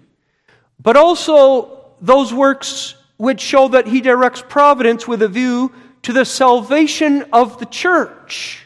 but 0.80 0.96
also 0.96 1.84
those 2.00 2.32
works 2.32 2.94
which 3.18 3.42
show 3.42 3.68
that 3.68 3.86
he 3.86 4.00
directs 4.00 4.42
providence 4.48 5.06
with 5.06 5.20
a 5.20 5.28
view 5.28 5.70
to 6.00 6.14
the 6.14 6.24
salvation 6.24 7.26
of 7.30 7.58
the 7.58 7.66
church. 7.66 8.64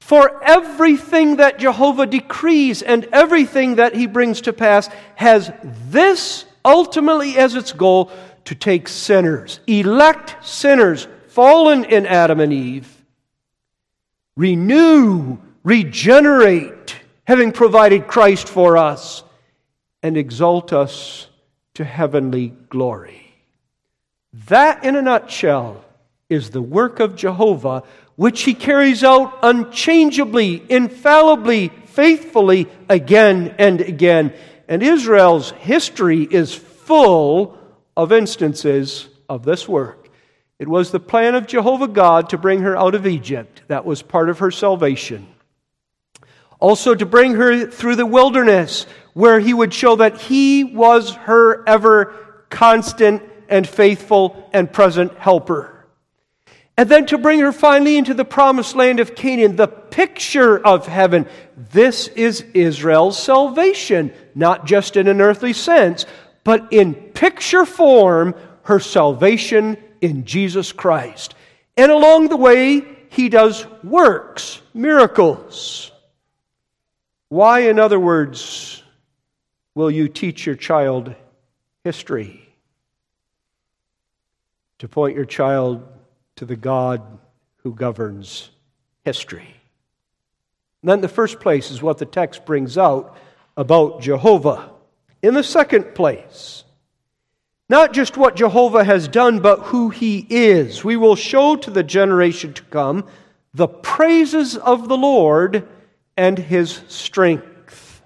For 0.00 0.44
everything 0.44 1.36
that 1.36 1.58
Jehovah 1.58 2.06
decrees 2.06 2.82
and 2.82 3.06
everything 3.10 3.76
that 3.76 3.94
he 3.94 4.06
brings 4.06 4.42
to 4.42 4.52
pass 4.52 4.90
has 5.14 5.50
this 5.88 6.44
ultimately 6.62 7.38
as 7.38 7.54
its 7.54 7.72
goal 7.72 8.12
to 8.44 8.54
take 8.54 8.86
sinners, 8.86 9.60
elect 9.66 10.44
sinners, 10.44 11.08
fallen 11.28 11.84
in 11.84 12.04
Adam 12.04 12.38
and 12.38 12.52
Eve, 12.52 12.91
renew, 14.36 15.38
regenerate, 15.62 16.96
having 17.24 17.52
provided 17.52 18.06
Christ 18.06 18.48
for 18.48 18.76
us, 18.76 19.22
and 20.02 20.16
exalt 20.16 20.72
us 20.72 21.28
to 21.74 21.84
heavenly 21.84 22.48
glory. 22.68 23.34
That, 24.48 24.84
in 24.84 24.96
a 24.96 25.02
nutshell, 25.02 25.84
is 26.28 26.50
the 26.50 26.62
work 26.62 27.00
of 27.00 27.16
Jehovah 27.16 27.84
which 28.16 28.42
he 28.42 28.54
carries 28.54 29.02
out 29.02 29.38
unchangeably, 29.42 30.62
infallibly, 30.68 31.68
faithfully 31.86 32.68
again 32.88 33.54
and 33.58 33.80
again. 33.80 34.32
And 34.68 34.82
Israel's 34.82 35.50
history 35.52 36.22
is 36.22 36.54
full 36.54 37.58
of 37.96 38.12
instances 38.12 39.08
of 39.28 39.44
this 39.44 39.68
work. 39.68 40.01
It 40.62 40.68
was 40.68 40.92
the 40.92 41.00
plan 41.00 41.34
of 41.34 41.48
Jehovah 41.48 41.88
God 41.88 42.28
to 42.28 42.38
bring 42.38 42.60
her 42.60 42.76
out 42.76 42.94
of 42.94 43.04
Egypt. 43.04 43.62
That 43.66 43.84
was 43.84 44.00
part 44.00 44.30
of 44.30 44.38
her 44.38 44.52
salvation. 44.52 45.26
Also, 46.60 46.94
to 46.94 47.04
bring 47.04 47.34
her 47.34 47.66
through 47.66 47.96
the 47.96 48.06
wilderness, 48.06 48.86
where 49.12 49.40
he 49.40 49.52
would 49.52 49.74
show 49.74 49.96
that 49.96 50.20
he 50.20 50.62
was 50.62 51.16
her 51.16 51.68
ever 51.68 52.14
constant 52.48 53.24
and 53.48 53.68
faithful 53.68 54.48
and 54.52 54.72
present 54.72 55.18
helper 55.18 55.72
and 56.76 56.88
then 56.88 57.06
to 57.06 57.18
bring 57.18 57.40
her 57.40 57.52
finally 57.52 57.96
into 57.96 58.14
the 58.14 58.24
promised 58.24 58.74
land 58.74 58.98
of 58.98 59.14
Canaan, 59.14 59.56
the 59.56 59.66
picture 59.66 60.58
of 60.58 60.86
heaven. 60.86 61.26
This 61.56 62.08
is 62.08 62.40
Israel's 62.54 63.22
salvation, 63.22 64.12
not 64.34 64.64
just 64.64 64.96
in 64.96 65.06
an 65.06 65.20
earthly 65.20 65.52
sense, 65.52 66.06
but 66.44 66.72
in 66.72 66.94
picture 66.94 67.66
form, 67.66 68.34
her 68.62 68.80
salvation 68.80 69.76
in 70.02 70.26
Jesus 70.26 70.72
Christ. 70.72 71.34
And 71.78 71.90
along 71.90 72.28
the 72.28 72.36
way, 72.36 72.82
he 73.08 73.30
does 73.30 73.66
works, 73.82 74.60
miracles. 74.74 75.90
Why, 77.28 77.60
in 77.60 77.78
other 77.78 77.98
words, 77.98 78.82
will 79.74 79.90
you 79.90 80.08
teach 80.08 80.44
your 80.44 80.56
child 80.56 81.14
history? 81.84 82.46
To 84.80 84.88
point 84.88 85.16
your 85.16 85.24
child 85.24 85.86
to 86.36 86.44
the 86.44 86.56
God 86.56 87.00
who 87.58 87.72
governs 87.72 88.50
history. 89.04 89.56
And 90.82 90.90
then 90.90 91.00
the 91.00 91.08
first 91.08 91.38
place 91.38 91.70
is 91.70 91.80
what 91.80 91.98
the 91.98 92.06
text 92.06 92.44
brings 92.44 92.76
out 92.76 93.16
about 93.56 94.02
Jehovah. 94.02 94.70
In 95.22 95.34
the 95.34 95.44
second 95.44 95.94
place, 95.94 96.64
not 97.72 97.94
just 97.94 98.18
what 98.18 98.36
Jehovah 98.36 98.84
has 98.84 99.08
done, 99.08 99.40
but 99.40 99.60
who 99.60 99.88
he 99.88 100.26
is. 100.28 100.84
We 100.84 100.98
will 100.98 101.16
show 101.16 101.56
to 101.56 101.70
the 101.70 101.82
generation 101.82 102.52
to 102.52 102.62
come 102.64 103.06
the 103.54 103.66
praises 103.66 104.58
of 104.58 104.90
the 104.90 104.96
Lord 104.98 105.66
and 106.14 106.38
his 106.38 106.82
strength. 106.88 108.02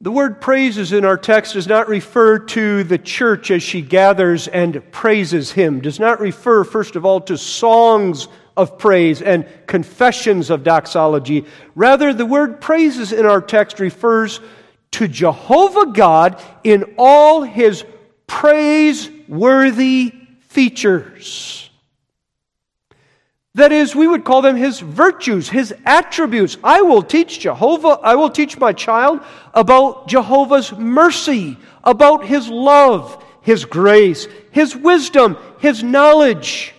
The 0.00 0.12
word 0.12 0.40
praises 0.40 0.92
in 0.92 1.04
our 1.04 1.16
text 1.16 1.54
does 1.54 1.66
not 1.66 1.88
refer 1.88 2.38
to 2.38 2.84
the 2.84 2.98
church 2.98 3.50
as 3.50 3.64
she 3.64 3.82
gathers 3.82 4.46
and 4.46 4.92
praises 4.92 5.50
him, 5.50 5.80
does 5.80 5.98
not 5.98 6.20
refer, 6.20 6.62
first 6.62 6.94
of 6.94 7.04
all, 7.04 7.20
to 7.22 7.36
songs 7.36 8.28
of 8.56 8.78
praise 8.78 9.22
and 9.22 9.44
confessions 9.66 10.50
of 10.50 10.62
doxology. 10.62 11.46
Rather, 11.74 12.12
the 12.12 12.26
word 12.26 12.60
praises 12.60 13.12
in 13.12 13.26
our 13.26 13.40
text 13.40 13.80
refers 13.80 14.38
to 14.92 15.08
Jehovah 15.08 15.86
God 15.86 16.40
in 16.62 16.94
all 16.96 17.42
his 17.42 17.84
praiseworthy 18.26 20.12
features. 20.40 21.70
That 23.56 23.70
is, 23.70 23.94
we 23.94 24.08
would 24.08 24.24
call 24.24 24.42
them 24.42 24.56
his 24.56 24.80
virtues, 24.80 25.48
his 25.48 25.72
attributes. 25.86 26.56
I 26.64 26.82
will 26.82 27.02
teach 27.02 27.38
Jehovah, 27.38 28.00
I 28.02 28.16
will 28.16 28.30
teach 28.30 28.58
my 28.58 28.72
child 28.72 29.20
about 29.52 30.08
Jehovah's 30.08 30.72
mercy, 30.72 31.56
about 31.84 32.24
his 32.24 32.48
love, 32.48 33.22
his 33.42 33.64
grace, 33.64 34.26
his 34.50 34.74
wisdom, 34.74 35.36
his 35.58 35.84
knowledge. 35.84 36.74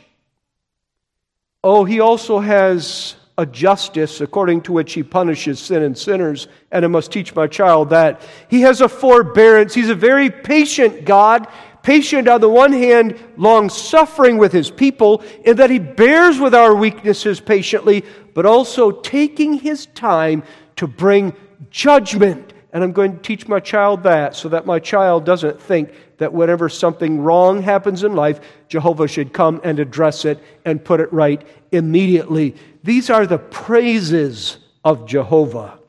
Oh, 1.63 1.85
he 1.85 2.01
also 2.01 2.39
has 2.39 3.15
a 3.37 3.45
justice 3.45 4.21
according 4.21 4.61
to 4.61 4.71
which 4.71 4.93
he 4.93 5.03
punishes 5.03 5.59
sin 5.59 5.83
and 5.83 5.97
sinners, 5.97 6.47
and 6.71 6.85
I 6.85 6.87
must 6.87 7.11
teach 7.11 7.35
my 7.35 7.47
child 7.47 7.89
that. 7.89 8.21
He 8.49 8.61
has 8.61 8.81
a 8.81 8.87
forbearance. 8.87 9.73
He's 9.73 9.89
a 9.89 9.95
very 9.95 10.29
patient 10.29 11.05
God 11.05 11.47
patient 11.85 12.27
on 12.27 12.41
the 12.41 12.49
one 12.49 12.73
hand, 12.73 13.15
long 13.37 13.69
suffering 13.69 14.39
with 14.39 14.51
his 14.51 14.71
people, 14.71 15.23
in 15.43 15.55
that 15.57 15.69
he 15.69 15.77
bears 15.77 16.39
with 16.39 16.55
our 16.55 16.75
weaknesses 16.75 17.39
patiently, 17.39 18.03
but 18.33 18.43
also 18.43 18.89
taking 18.89 19.53
his 19.53 19.85
time 19.87 20.41
to 20.75 20.87
bring 20.87 21.31
judgment. 21.69 22.53
And 22.73 22.83
I'm 22.83 22.91
going 22.91 23.15
to 23.15 23.21
teach 23.21 23.47
my 23.47 23.59
child 23.59 24.01
that 24.01 24.35
so 24.35 24.49
that 24.49 24.65
my 24.65 24.79
child 24.79 25.25
doesn't 25.25 25.61
think 25.61 25.93
that 26.17 26.33
whenever 26.33 26.69
something 26.69 27.21
wrong 27.21 27.61
happens 27.61 28.03
in 28.03 28.15
life, 28.15 28.39
Jehovah 28.67 29.07
should 29.07 29.33
come 29.33 29.61
and 29.63 29.79
address 29.79 30.25
it 30.25 30.41
and 30.63 30.83
put 30.83 30.99
it 30.99 31.11
right 31.11 31.45
immediately. 31.71 32.55
These 32.83 33.09
are 33.09 33.25
the 33.25 33.37
praises 33.37 34.57
of 34.83 35.07
Jehovah. 35.07 35.79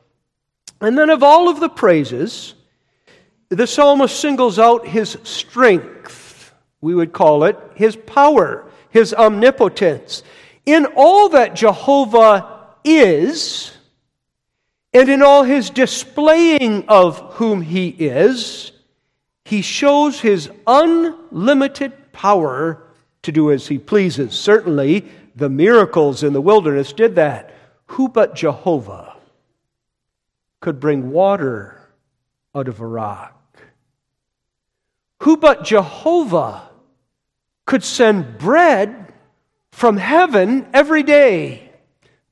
And 0.81 0.97
then, 0.97 1.09
of 1.09 1.23
all 1.23 1.49
of 1.49 1.59
the 1.59 1.69
praises, 1.69 2.53
the 3.49 3.67
psalmist 3.67 4.19
singles 4.19 4.59
out 4.59 4.87
his 4.87 5.17
strength, 5.23 6.53
we 6.81 6.93
would 6.93 7.13
call 7.13 7.45
it, 7.45 7.57
his 7.75 7.95
power, 7.95 8.69
his 8.89 9.13
omnipotence. 9.13 10.23
In 10.65 10.85
all 10.95 11.29
that 11.29 11.55
Jehovah 11.55 12.75
is, 12.83 13.71
and 14.93 15.09
in 15.09 15.21
all 15.21 15.43
his 15.43 15.69
displaying 15.69 16.85
of 16.87 17.19
whom 17.35 17.61
he 17.61 17.87
is, 17.87 18.71
he 19.47 19.61
shows 19.61 20.19
his 20.19 20.51
unlimited 20.67 22.11
power 22.11 22.83
to 23.21 23.31
do 23.31 23.49
as 23.49 23.67
he 23.67 23.77
pleases. 23.77 24.33
Certainly, 24.33 25.05
the 25.37 25.47
miracles 25.47 26.21
in 26.21 26.33
the 26.33 26.41
wilderness 26.41 26.91
did 26.91 27.15
that. 27.15 27.53
Who 27.91 28.09
but 28.09 28.35
Jehovah 28.35 29.15
could 30.59 30.81
bring 30.81 31.11
water 31.11 31.79
out 32.53 32.67
of 32.67 32.81
a 32.81 32.85
rock? 32.85 33.57
Who 35.23 35.37
but 35.37 35.63
Jehovah 35.63 36.69
could 37.65 37.85
send 37.85 38.37
bread 38.37 39.13
from 39.71 39.95
heaven 39.95 40.67
every 40.73 41.03
day? 41.03 41.71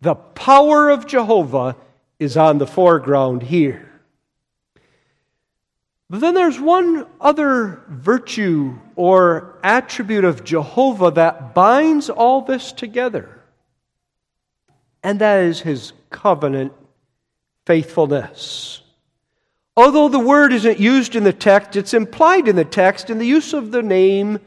The 0.01 0.15
power 0.15 0.89
of 0.89 1.07
Jehovah 1.07 1.77
is 2.19 2.35
on 2.35 2.57
the 2.57 2.67
foreground 2.67 3.43
here. 3.43 3.84
But 6.15 6.21
then 6.21 6.33
there's 6.33 6.61
one 6.61 7.07
other 7.19 7.81
virtue 7.89 8.79
or 8.95 9.59
attribute 9.61 10.23
of 10.23 10.45
Jehovah 10.45 11.11
that 11.11 11.53
binds 11.53 12.09
all 12.09 12.41
this 12.41 12.71
together, 12.71 13.41
and 15.03 15.19
that 15.19 15.43
is 15.43 15.59
his 15.59 15.91
covenant 16.11 16.71
faithfulness. 17.65 18.81
Although 19.75 20.07
the 20.07 20.17
word 20.17 20.53
isn't 20.53 20.79
used 20.79 21.17
in 21.17 21.25
the 21.25 21.33
text, 21.33 21.75
it's 21.75 21.93
implied 21.93 22.47
in 22.47 22.55
the 22.55 22.63
text 22.63 23.09
in 23.09 23.17
the 23.17 23.27
use 23.27 23.51
of 23.51 23.71
the 23.71 23.83
name 23.83 24.39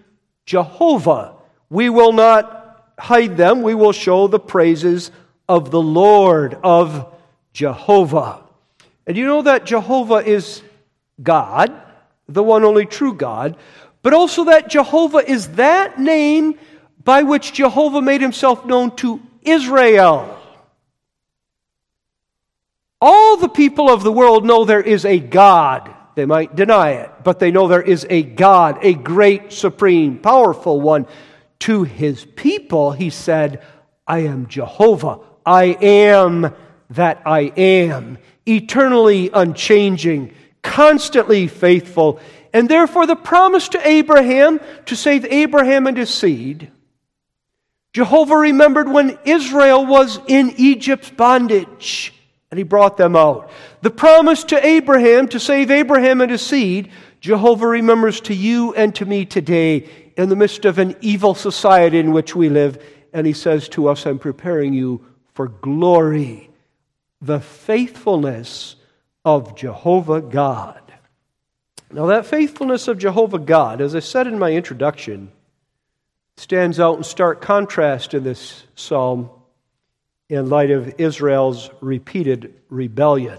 Jehovah. 0.47 1.35
We 1.69 1.91
will 1.91 2.13
not 2.13 2.95
hide 2.99 3.37
them, 3.37 3.61
we 3.61 3.75
will 3.75 3.93
show 3.93 4.27
the 4.27 4.41
praises 4.41 5.11
of 5.47 5.71
the 5.71 5.83
Lord, 5.83 6.57
of 6.65 7.15
Jehovah. 7.53 8.43
And 9.07 9.19
you 9.19 9.27
know 9.27 9.43
that 9.43 9.67
Jehovah 9.67 10.27
is 10.27 10.63
God, 11.23 11.73
the 12.29 12.43
one 12.43 12.65
only 12.65 12.87
true 12.87 13.15
God, 13.15 13.57
but 14.03 14.15
also 14.15 14.45
that 14.45 14.69
Jehovah 14.69 15.29
is 15.29 15.49
that 15.53 15.99
name 15.99 16.59
by 17.05 17.23
which 17.23 17.53
Jehovah 17.53 18.03
made 18.03 18.21
himself 18.21 18.65
known 18.65 18.95
to 18.97 19.21
Israel. 19.43 20.39
All 23.01 23.37
the 23.37 23.49
people 23.49 23.91
of 23.91 24.03
the 24.03 24.13
world 24.13 24.45
know 24.45 24.65
there 24.65 24.81
is 24.81 25.05
a 25.05 25.19
God. 25.19 25.95
They 26.17 26.27
might 26.27 26.57
deny 26.57 26.91
it, 26.93 27.11
but 27.23 27.39
they 27.39 27.53
know 27.53 27.69
there 27.69 27.81
is 27.81 28.05
a 28.11 28.23
God, 28.23 28.79
a 28.83 28.95
great, 28.95 29.53
supreme, 29.53 30.19
powerful 30.19 30.81
one. 30.81 31.07
To 31.61 31.85
his 31.85 32.25
people, 32.25 32.93
he 32.93 33.11
said, 33.11 33.63
I 34.07 34.21
am 34.21 34.49
Jehovah. 34.49 35.21
I 35.47 35.65
am 35.81 36.55
that 36.91 37.23
I 37.25 37.53
am, 37.57 38.19
eternally 38.47 39.31
unchanging, 39.33 40.35
constantly 40.69 41.47
faithful. 41.47 42.21
And 42.53 42.69
therefore, 42.69 43.07
the 43.07 43.17
promise 43.17 43.71
to 43.71 43.89
Abraham 43.89 44.61
to 44.87 44.95
save 44.95 45.25
Abraham 45.25 45.87
and 45.87 45.97
his 45.97 46.11
seed. 46.11 46.71
Jehovah 47.95 48.37
remembered 48.37 48.89
when 48.89 49.19
Israel 49.25 49.87
was 49.87 50.21
in 50.29 50.53
Egypt's 50.59 51.11
bondage 51.11 52.13
and 52.51 52.59
he 52.59 52.65
brought 52.65 52.97
them 52.99 53.17
out. 53.17 53.51
The 53.81 53.91
promise 53.91 54.45
to 54.45 54.65
Abraham 54.65 55.29
to 55.29 55.41
save 55.41 55.71
Abraham 55.71 56.21
and 56.21 56.31
his 56.31 56.43
seed, 56.43 56.91
Jehovah 57.21 57.67
remembers 57.67 58.21
to 58.23 58.35
you 58.35 58.75
and 58.75 58.95
to 58.97 59.07
me 59.07 59.25
today 59.25 59.89
in 60.17 60.29
the 60.29 60.37
midst 60.37 60.65
of 60.65 60.79
an 60.79 60.97
evil 61.01 61.35
society 61.35 61.99
in 61.99 62.13
which 62.13 62.37
we 62.37 62.51
live. 62.51 62.83
And 63.13 63.27
he 63.27 63.33
says 63.33 63.69
to 63.71 63.89
us, 63.89 64.07
I'm 64.07 64.19
preparing 64.19 64.75
you 64.75 65.05
for 65.33 65.49
glory, 65.49 66.51
the 67.23 67.41
faithfulness 67.41 68.77
of 69.29 69.55
Jehovah 69.55 70.23
God. 70.23 70.81
Now, 71.93 72.07
that 72.07 72.25
faithfulness 72.25 72.89
of 72.89 72.97
Jehovah 72.97 73.39
God, 73.39 73.83
as 73.83 73.95
I 73.95 73.99
said 73.99 74.27
in 74.27 74.39
my 74.39 74.53
introduction, 74.53 75.31
stands 76.39 76.81
out 76.81 76.97
in 76.97 77.05
stark 77.05 77.43
contrast 77.43 78.15
in 78.15 78.25
this 78.25 78.65
psalm 78.75 79.29
in 80.31 80.49
light 80.49 80.71
of 80.71 80.95
Israel's 80.97 81.69
repeated 81.83 82.55
rebellion. 82.71 83.39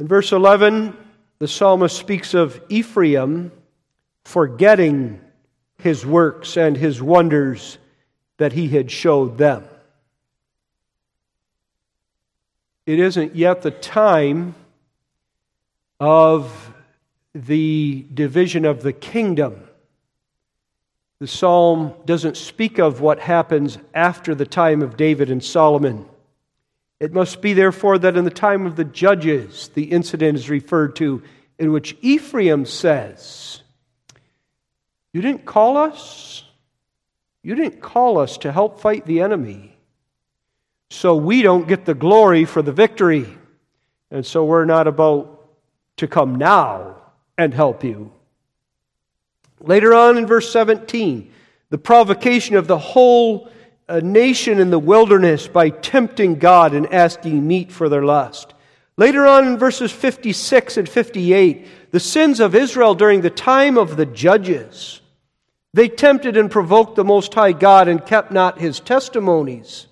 In 0.00 0.08
verse 0.08 0.32
11, 0.32 0.96
the 1.38 1.46
psalmist 1.46 1.96
speaks 1.96 2.34
of 2.34 2.60
Ephraim 2.68 3.52
forgetting 4.24 5.20
his 5.78 6.04
works 6.04 6.56
and 6.56 6.76
his 6.76 7.00
wonders 7.00 7.78
that 8.38 8.54
he 8.54 8.66
had 8.66 8.90
showed 8.90 9.38
them. 9.38 9.64
It 12.86 12.98
isn't 12.98 13.34
yet 13.34 13.62
the 13.62 13.70
time 13.70 14.54
of 15.98 16.74
the 17.34 18.04
division 18.12 18.64
of 18.64 18.82
the 18.82 18.92
kingdom. 18.92 19.62
The 21.18 21.26
psalm 21.26 21.94
doesn't 22.04 22.36
speak 22.36 22.78
of 22.78 23.00
what 23.00 23.20
happens 23.20 23.78
after 23.94 24.34
the 24.34 24.46
time 24.46 24.82
of 24.82 24.96
David 24.96 25.30
and 25.30 25.42
Solomon. 25.42 26.06
It 27.00 27.12
must 27.12 27.40
be, 27.40 27.54
therefore, 27.54 27.98
that 27.98 28.16
in 28.16 28.24
the 28.24 28.30
time 28.30 28.66
of 28.66 28.76
the 28.76 28.84
judges, 28.84 29.68
the 29.74 29.84
incident 29.84 30.38
is 30.38 30.50
referred 30.50 30.96
to 30.96 31.22
in 31.58 31.72
which 31.72 31.96
Ephraim 32.02 32.66
says, 32.66 33.62
You 35.12 35.22
didn't 35.22 35.46
call 35.46 35.76
us? 35.76 36.44
You 37.42 37.54
didn't 37.54 37.80
call 37.80 38.18
us 38.18 38.38
to 38.38 38.52
help 38.52 38.80
fight 38.80 39.06
the 39.06 39.20
enemy. 39.20 39.73
So 40.94 41.16
we 41.16 41.42
don't 41.42 41.66
get 41.66 41.84
the 41.84 41.94
glory 41.94 42.44
for 42.44 42.62
the 42.62 42.72
victory. 42.72 43.26
And 44.12 44.24
so 44.24 44.44
we're 44.44 44.64
not 44.64 44.86
about 44.86 45.44
to 45.96 46.06
come 46.06 46.36
now 46.36 46.96
and 47.36 47.52
help 47.52 47.82
you. 47.82 48.12
Later 49.60 49.92
on 49.92 50.16
in 50.16 50.26
verse 50.26 50.52
17, 50.52 51.32
the 51.70 51.78
provocation 51.78 52.54
of 52.54 52.68
the 52.68 52.78
whole 52.78 53.50
uh, 53.88 54.00
nation 54.04 54.60
in 54.60 54.70
the 54.70 54.78
wilderness 54.78 55.48
by 55.48 55.70
tempting 55.70 56.36
God 56.36 56.74
and 56.74 56.92
asking 56.94 57.44
meat 57.44 57.72
for 57.72 57.88
their 57.88 58.04
lust. 58.04 58.54
Later 58.96 59.26
on 59.26 59.48
in 59.48 59.58
verses 59.58 59.90
56 59.90 60.76
and 60.76 60.88
58, 60.88 61.90
the 61.90 61.98
sins 61.98 62.38
of 62.38 62.54
Israel 62.54 62.94
during 62.94 63.20
the 63.20 63.30
time 63.30 63.78
of 63.78 63.96
the 63.96 64.06
judges. 64.06 65.00
They 65.72 65.88
tempted 65.88 66.36
and 66.36 66.48
provoked 66.48 66.94
the 66.94 67.04
Most 67.04 67.34
High 67.34 67.52
God 67.52 67.88
and 67.88 68.06
kept 68.06 68.30
not 68.30 68.60
his 68.60 68.78
testimonies. 68.78 69.88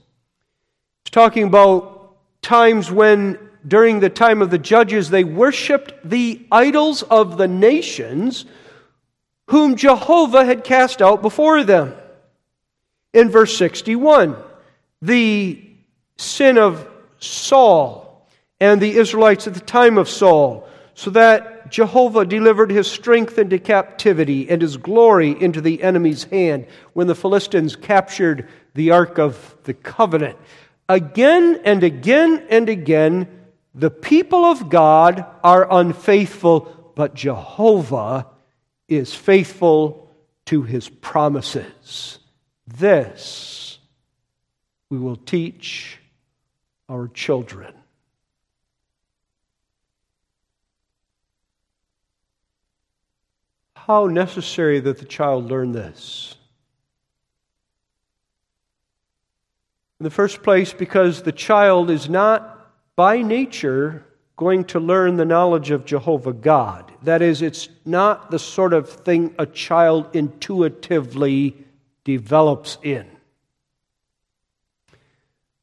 Talking 1.12 1.44
about 1.44 2.16
times 2.40 2.90
when, 2.90 3.38
during 3.68 4.00
the 4.00 4.10
time 4.10 4.42
of 4.42 4.50
the 4.50 4.58
judges, 4.58 5.10
they 5.10 5.24
worshiped 5.24 5.92
the 6.02 6.44
idols 6.50 7.02
of 7.02 7.36
the 7.36 7.46
nations 7.46 8.46
whom 9.48 9.76
Jehovah 9.76 10.44
had 10.44 10.64
cast 10.64 11.02
out 11.02 11.20
before 11.20 11.64
them. 11.64 11.94
In 13.12 13.28
verse 13.28 13.56
61, 13.58 14.36
the 15.02 15.62
sin 16.16 16.56
of 16.56 16.88
Saul 17.18 18.26
and 18.58 18.80
the 18.80 18.96
Israelites 18.96 19.46
at 19.46 19.52
the 19.52 19.60
time 19.60 19.98
of 19.98 20.08
Saul, 20.08 20.66
so 20.94 21.10
that 21.10 21.70
Jehovah 21.70 22.24
delivered 22.24 22.70
his 22.70 22.90
strength 22.90 23.38
into 23.38 23.58
captivity 23.58 24.48
and 24.48 24.62
his 24.62 24.78
glory 24.78 25.30
into 25.38 25.60
the 25.60 25.82
enemy's 25.82 26.24
hand 26.24 26.66
when 26.94 27.06
the 27.06 27.14
Philistines 27.14 27.76
captured 27.76 28.48
the 28.74 28.92
Ark 28.92 29.18
of 29.18 29.56
the 29.64 29.74
Covenant. 29.74 30.38
Again 30.92 31.62
and 31.64 31.82
again 31.82 32.46
and 32.50 32.68
again, 32.68 33.26
the 33.74 33.90
people 33.90 34.44
of 34.44 34.68
God 34.68 35.24
are 35.42 35.66
unfaithful, 35.70 36.92
but 36.94 37.14
Jehovah 37.14 38.26
is 38.88 39.14
faithful 39.14 40.10
to 40.44 40.64
his 40.64 40.90
promises. 40.90 42.18
This 42.66 43.78
we 44.90 44.98
will 44.98 45.16
teach 45.16 45.96
our 46.90 47.08
children. 47.08 47.72
How 53.74 54.08
necessary 54.08 54.78
that 54.80 54.98
the 54.98 55.06
child 55.06 55.46
learn 55.46 55.72
this. 55.72 56.34
In 60.02 60.04
the 60.04 60.10
first 60.10 60.42
place, 60.42 60.72
because 60.72 61.22
the 61.22 61.30
child 61.30 61.88
is 61.88 62.08
not 62.08 62.72
by 62.96 63.22
nature 63.22 64.04
going 64.34 64.64
to 64.64 64.80
learn 64.80 65.16
the 65.16 65.24
knowledge 65.24 65.70
of 65.70 65.84
Jehovah 65.84 66.32
God. 66.32 66.90
That 67.04 67.22
is, 67.22 67.40
it's 67.40 67.68
not 67.84 68.32
the 68.32 68.38
sort 68.40 68.72
of 68.72 68.90
thing 68.90 69.32
a 69.38 69.46
child 69.46 70.08
intuitively 70.12 71.56
develops 72.02 72.78
in. 72.82 73.06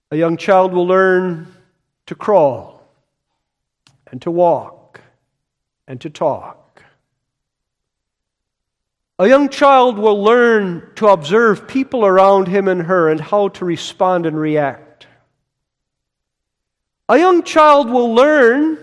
A 0.10 0.16
young 0.16 0.38
child 0.38 0.72
will 0.72 0.88
learn 0.88 1.54
to 2.06 2.16
crawl 2.16 2.88
and 4.10 4.22
to 4.22 4.32
walk 4.32 5.02
and 5.86 6.00
to 6.00 6.10
talk. 6.10 6.59
A 9.20 9.28
young 9.28 9.50
child 9.50 10.00
will 10.00 10.24
learn 10.24 10.92
to 10.96 11.10
observe 11.10 11.68
people 11.68 12.06
around 12.06 12.48
him 12.48 12.70
and 12.70 12.84
her 12.84 13.10
and 13.10 13.20
how 13.20 13.50
to 13.50 13.66
respond 13.66 14.26
and 14.26 14.40
react. 14.40 15.08
A 17.10 17.18
young 17.18 17.44
child 17.44 17.90
will 17.90 18.14
learn 18.14 18.78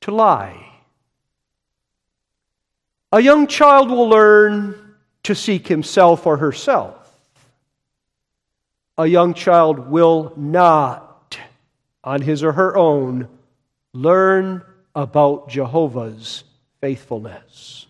to 0.00 0.10
lie. 0.10 0.66
A 3.12 3.20
young 3.20 3.46
child 3.46 3.88
will 3.88 4.08
learn 4.08 4.96
to 5.22 5.34
seek 5.36 5.68
himself 5.68 6.26
or 6.26 6.38
herself. 6.38 6.96
A 8.98 9.06
young 9.06 9.34
child 9.34 9.90
will 9.90 10.32
not, 10.36 11.38
on 12.02 12.20
his 12.20 12.42
or 12.42 12.52
her 12.52 12.76
own, 12.76 13.28
learn 13.92 14.64
about 14.92 15.48
Jehovah's 15.48 16.42
faithfulness. 16.80 17.86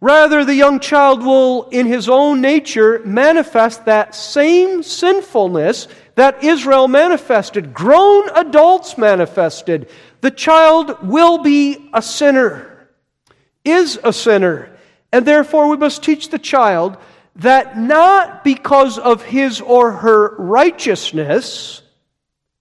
Rather, 0.00 0.44
the 0.44 0.54
young 0.54 0.78
child 0.78 1.24
will, 1.24 1.68
in 1.70 1.86
his 1.86 2.08
own 2.08 2.40
nature, 2.40 3.00
manifest 3.04 3.84
that 3.86 4.14
same 4.14 4.82
sinfulness 4.82 5.88
that 6.14 6.44
Israel 6.44 6.86
manifested, 6.86 7.74
grown 7.74 8.28
adults 8.30 8.96
manifested. 8.96 9.88
The 10.20 10.30
child 10.30 10.96
will 11.02 11.38
be 11.38 11.90
a 11.92 12.02
sinner 12.02 12.68
is 13.68 13.98
a 14.02 14.12
sinner. 14.12 14.70
And 15.12 15.26
therefore, 15.26 15.68
we 15.68 15.76
must 15.76 16.02
teach 16.02 16.30
the 16.30 16.38
child 16.38 16.96
that 17.36 17.78
not 17.78 18.42
because 18.42 18.98
of 18.98 19.22
his 19.22 19.60
or 19.60 19.92
her 19.92 20.34
righteousness 20.36 21.82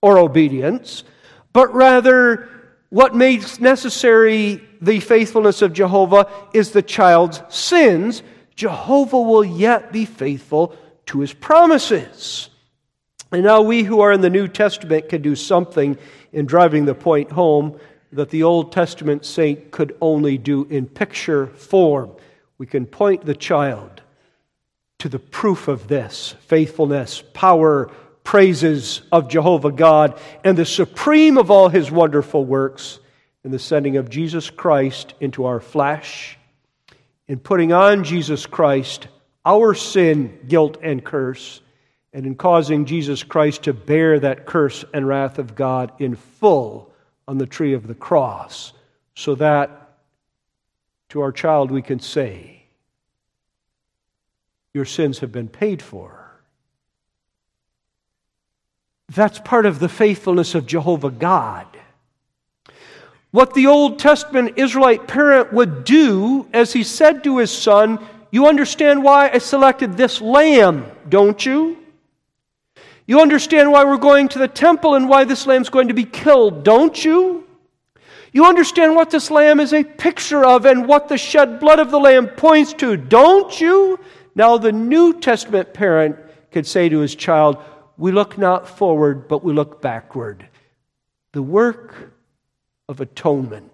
or 0.02 0.20
obedience, 0.20 1.04
but 1.52 1.74
rather 1.74 2.48
what 2.90 3.16
makes 3.16 3.60
necessary 3.60 4.67
the 4.82 5.00
faithfulness 5.00 5.62
of 5.62 5.74
Jehovah 5.74 6.30
is 6.54 6.72
the 6.72 6.82
child's 6.82 7.42
sins, 7.50 8.24
Jehovah 8.56 9.22
will 9.22 9.46
yet 9.46 9.92
be 9.92 10.06
faithful 10.06 10.76
to 11.08 11.20
his 11.20 11.34
promises. 11.34 12.50
And 13.32 13.44
now 13.44 13.62
we 13.62 13.84
who 13.84 14.02
are 14.02 14.12
in 14.12 14.22
the 14.22 14.30
New 14.30 14.48
Testament 14.48 15.10
can 15.10 15.22
do 15.22 15.36
something 15.36 15.98
in 16.32 16.46
driving 16.46 16.86
the 16.86 16.96
point 16.96 17.32
home 17.32 17.80
that 18.12 18.30
the 18.30 18.44
Old 18.44 18.72
Testament 18.72 19.26
saint 19.26 19.72
could 19.72 19.96
only 20.02 20.38
do 20.38 20.66
in 20.66 20.88
picture 20.88 21.48
form. 21.48 22.12
We 22.58 22.66
can 22.66 22.86
point 22.86 23.26
the 23.26 23.36
child 23.36 24.02
to 25.00 25.10
the 25.10 25.20
proof 25.20 25.68
of 25.68 25.88
this 25.88 26.36
faithfulness, 26.42 27.24
power, 27.34 27.92
praises 28.24 29.02
of 29.12 29.30
Jehovah 29.30 29.72
God, 29.72 30.20
and 30.44 30.58
the 30.58 30.66
supreme 30.66 31.38
of 31.38 31.52
all 31.52 31.70
his 31.70 31.92
wonderful 31.92 32.44
works 32.44 33.00
in 33.44 33.52
the 33.52 33.60
sending 33.60 33.98
of 33.98 34.10
Jesus 34.10 34.50
Christ 34.50 35.14
into 35.20 35.46
our 35.46 35.60
flesh, 35.60 36.38
in 37.28 37.40
putting 37.40 37.72
on 37.72 38.04
Jesus 38.04 38.46
Christ 38.46 39.08
our 39.46 39.74
sin, 39.74 40.40
guilt, 40.48 40.78
and 40.82 41.04
curse, 41.04 41.62
and 42.14 42.26
in 42.26 42.36
causing 42.36 42.86
Jesus 42.86 43.24
Christ 43.24 43.64
to 43.64 43.74
bear 43.74 44.20
that 44.20 44.46
curse 44.46 44.84
and 44.94 45.08
wrath 45.08 45.40
of 45.40 45.56
God 45.56 45.92
in 46.00 46.16
full 46.16 46.92
on 47.28 47.38
the 47.38 47.46
tree 47.46 47.74
of 47.74 47.88
the 47.88 47.96
cross, 47.96 48.74
so 49.16 49.36
that 49.36 49.98
to 51.10 51.22
our 51.22 51.32
child 51.32 51.72
we 51.72 51.82
can 51.82 52.00
say, 52.00 52.64
Your 54.74 54.86
sins 54.86 55.20
have 55.20 55.32
been 55.32 55.48
paid 55.48 55.82
for. 55.82 56.28
That's 59.10 59.40
part 59.40 59.66
of 59.66 59.80
the 59.80 59.90
faithfulness 59.90 60.54
of 60.56 60.66
Jehovah 60.66 61.12
God. 61.12 61.68
What 63.32 63.54
the 63.54 63.68
Old 63.68 64.00
Testament 64.00 64.54
Israelite 64.58 65.08
parent 65.08 65.52
would 65.52 65.84
do 65.84 66.48
as 66.54 66.74
he 66.74 66.84
said 66.84 67.24
to 67.24 67.38
his 67.38 67.52
son, 67.52 68.00
You 68.32 68.48
understand 68.48 69.04
why 69.04 69.30
I 69.30 69.38
selected 69.40 69.98
this 69.98 70.22
lamb, 70.22 70.86
don't 71.10 71.46
you? 71.46 71.78
You 73.06 73.22
understand 73.22 73.72
why 73.72 73.86
we're 73.86 73.98
going 73.98 74.28
to 74.30 74.40
the 74.40 74.48
temple 74.48 74.96
and 74.96 75.08
why 75.08 75.24
this 75.24 75.48
lamb's 75.48 75.70
going 75.70 75.88
to 75.88 75.94
be 75.94 76.04
killed, 76.04 76.64
don't 76.64 77.04
you? 77.04 77.46
You 78.34 78.46
understand 78.46 78.96
what 78.96 79.10
this 79.10 79.32
lamb 79.32 79.60
is 79.60 79.74
a 79.74 79.84
picture 79.84 80.46
of 80.46 80.66
and 80.66 80.88
what 80.88 81.08
the 81.08 81.18
shed 81.18 81.60
blood 81.60 81.80
of 81.80 81.90
the 81.90 82.00
lamb 82.00 82.28
points 82.28 82.74
to, 82.74 82.98
don't 82.98 83.60
you? 83.60 84.00
Now, 84.36 84.58
the 84.58 84.72
New 84.72 85.20
Testament 85.20 85.74
parent 85.74 86.18
could 86.52 86.68
say 86.68 86.90
to 86.90 87.00
his 87.00 87.16
child, 87.16 87.58
We 87.98 88.12
look 88.12 88.38
not 88.38 88.68
forward, 88.68 89.28
but 89.28 89.44
we 89.44 89.54
look 89.54 89.82
backward. 89.82 90.48
The 91.32 91.42
work 91.42 92.14
of 92.90 93.02
atonement 93.02 93.72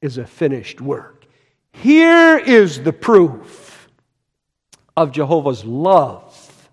is 0.00 0.18
a 0.18 0.26
finished 0.26 0.80
work. 0.80 1.26
Here 1.72 2.38
is 2.38 2.82
the 2.82 2.92
proof 2.92 3.88
of 4.96 5.12
Jehovah's 5.12 5.64
love 5.64 6.68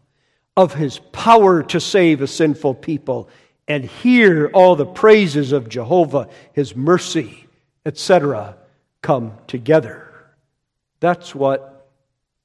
of 0.58 0.74
his 0.74 1.00
power 1.12 1.64
to 1.64 1.80
save 1.80 2.22
a 2.22 2.28
sinful 2.28 2.76
people 2.76 3.30
and 3.68 3.84
hear 3.84 4.48
all 4.54 4.76
the 4.76 4.86
praises 4.86 5.52
of 5.52 5.70
Jehovah, 5.70 6.30
his 6.54 6.76
mercy, 6.76 7.46
etc., 7.86 8.58
come 9.02 9.34
together. 9.48 10.12
That's 11.00 11.36
what 11.36 11.92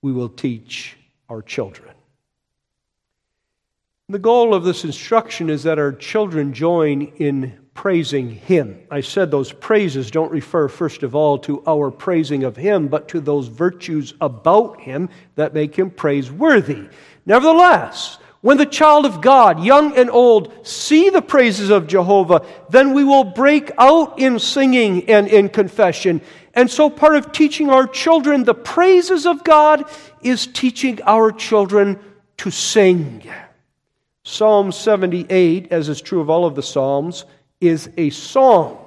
we 0.03 0.12
will 0.12 0.29
teach 0.29 0.96
our 1.29 1.42
children. 1.42 1.94
The 4.09 4.18
goal 4.18 4.55
of 4.55 4.64
this 4.64 4.85
instruction 4.85 5.51
is 5.51 5.62
that 5.62 5.79
our 5.79 5.92
children 5.92 6.53
join 6.53 7.03
in 7.18 7.60
praising 7.75 8.31
Him. 8.31 8.81
I 8.91 9.01
said 9.01 9.31
those 9.31 9.53
praises 9.53 10.11
don't 10.11 10.33
refer, 10.33 10.69
first 10.69 11.03
of 11.03 11.15
all, 11.15 11.39
to 11.41 11.63
our 11.67 11.91
praising 11.91 12.45
of 12.45 12.57
Him, 12.57 12.89
but 12.89 13.09
to 13.09 13.21
those 13.21 13.49
virtues 13.49 14.15
about 14.21 14.81
Him 14.81 15.09
that 15.37 15.55
make 15.55 15.75
Him 15.77 15.91
praiseworthy. 15.91 16.89
Nevertheless, 17.27 18.19
when 18.43 18.57
the 18.57 18.67
child 18.67 19.05
of 19.05 19.21
God, 19.21 19.63
young 19.63 19.97
and 19.97 20.11
old, 20.11 20.67
see 20.67 21.11
the 21.11 21.21
praises 21.21 21.69
of 21.69 21.87
Jehovah, 21.87 22.47
then 22.71 22.95
we 22.95 23.05
will 23.05 23.25
break 23.25 23.71
out 23.77 24.19
in 24.19 24.39
singing 24.39 25.09
and 25.11 25.29
in 25.29 25.51
confession. 25.51 26.23
And 26.55 26.71
so, 26.71 26.89
part 26.89 27.17
of 27.17 27.33
teaching 27.33 27.69
our 27.69 27.87
children 27.87 28.45
the 28.45 28.55
praises 28.55 29.27
of 29.27 29.45
God 29.45 29.85
is 30.23 30.47
teaching 30.47 31.01
our 31.03 31.31
children 31.33 31.99
to 32.39 32.51
sing. 32.51 33.23
Psalm 34.25 34.73
78, 34.73 35.71
as 35.71 35.89
is 35.89 36.01
true 36.01 36.21
of 36.21 36.31
all 36.31 36.47
of 36.47 36.55
the 36.55 36.63
Psalms, 36.63 37.27
is 37.61 37.90
a 37.96 38.11
song. 38.11 38.79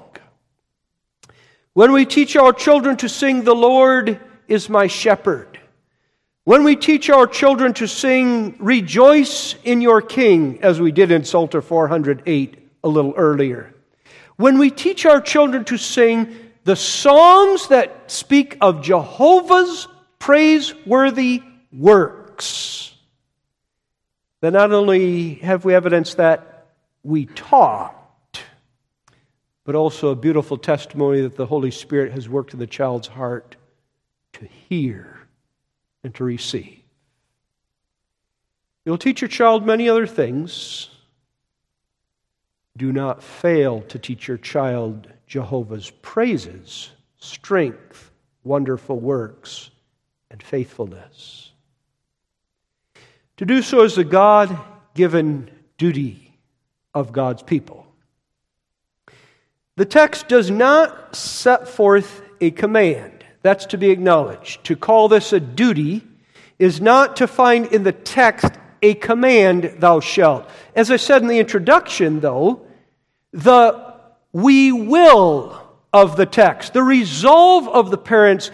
When 1.74 1.92
we 1.92 2.06
teach 2.06 2.36
our 2.36 2.54
children 2.54 2.98
to 2.98 3.10
sing, 3.10 3.44
The 3.44 3.56
Lord 3.56 4.20
is 4.48 4.70
my 4.70 4.88
shepherd, 4.88 5.60
when 6.44 6.64
we 6.64 6.76
teach 6.76 7.10
our 7.10 7.26
children 7.26 7.74
to 7.76 7.88
sing, 7.88 8.56
Rejoice 8.60 9.56
in 9.64 9.82
your 9.82 10.02
King, 10.02 10.62
as 10.62 10.80
we 10.82 10.92
did 10.92 11.10
in 11.10 11.24
Psalter 11.24 11.62
408 11.62 12.70
a 12.84 12.88
little 12.88 13.14
earlier, 13.16 13.74
when 14.36 14.58
we 14.58 14.70
teach 14.70 15.06
our 15.06 15.22
children 15.22 15.64
to 15.66 15.78
sing 15.78 16.36
the 16.66 16.76
songs 16.76 17.68
that 17.68 18.12
speak 18.12 18.58
of 18.62 18.82
Jehovah's 18.82 19.88
praiseworthy 20.20 21.42
works, 21.72 22.94
then 24.42 24.54
not 24.54 24.74
only 24.74 25.36
have 25.36 25.64
we 25.64 25.74
evidence 25.74 26.16
that 26.16 26.68
we 27.04 27.26
taught, 27.28 27.96
but 29.66 29.76
also 29.76 30.10
a 30.10 30.16
beautiful 30.16 30.58
testimony 30.58 31.22
that 31.22 31.36
the 31.36 31.46
Holy 31.46 31.72
Spirit 31.72 32.12
has 32.12 32.28
worked 32.28 32.54
in 32.54 32.60
the 32.60 32.68
child's 32.68 33.08
heart 33.08 33.56
to 34.34 34.46
hear 34.46 35.28
and 36.04 36.14
to 36.16 36.24
receive. 36.24 36.80
You'll 38.86 38.98
teach 38.98 39.22
your 39.22 39.30
child 39.30 39.66
many 39.66 39.88
other 39.88 40.08
things. 40.08 40.90
Do 42.76 42.92
not 42.92 43.24
fail 43.24 43.82
to 43.84 44.00
teach 44.00 44.28
your 44.28 44.38
child 44.38 45.08
Jehovah's 45.28 45.90
praises, 45.90 46.90
strength, 47.18 48.12
wonderful 48.44 49.00
works, 49.00 49.70
and 50.30 50.44
faithfulness. 50.44 51.52
To 53.38 53.46
do 53.46 53.62
so 53.62 53.84
is 53.84 53.96
the 53.96 54.04
God 54.04 54.60
given 54.94 55.50
duty 55.78 56.38
of 56.94 57.12
God's 57.12 57.44
people. 57.44 57.83
The 59.76 59.86
text 59.86 60.28
does 60.28 60.52
not 60.52 61.16
set 61.16 61.68
forth 61.68 62.22
a 62.40 62.52
command. 62.52 63.26
That's 63.42 63.66
to 63.68 63.78
be 63.78 63.90
acknowledged. 63.90 64.64
To 64.66 64.76
call 64.76 65.08
this 65.08 65.34
a 65.34 65.40
duty 65.40 66.04
is 66.60 66.80
not 66.80 67.18
to 67.18 67.28
find 67.28 67.66
in 67.68 67.84
the 67.84 67.92
text 67.92 68.54
a 68.82 68.94
command, 68.94 69.76
thou 69.80 70.00
shalt. 70.00 70.48
As 70.76 70.92
I 70.92 70.98
said 70.98 71.22
in 71.22 71.28
the 71.28 71.40
introduction, 71.40 72.20
though, 72.20 72.68
the 73.32 73.94
we 74.32 74.72
will 74.72 75.60
of 75.92 76.18
the 76.18 76.26
text, 76.26 76.74
the 76.74 76.84
resolve 76.84 77.68
of 77.68 77.92
the 77.92 77.98
parents, 77.98 78.52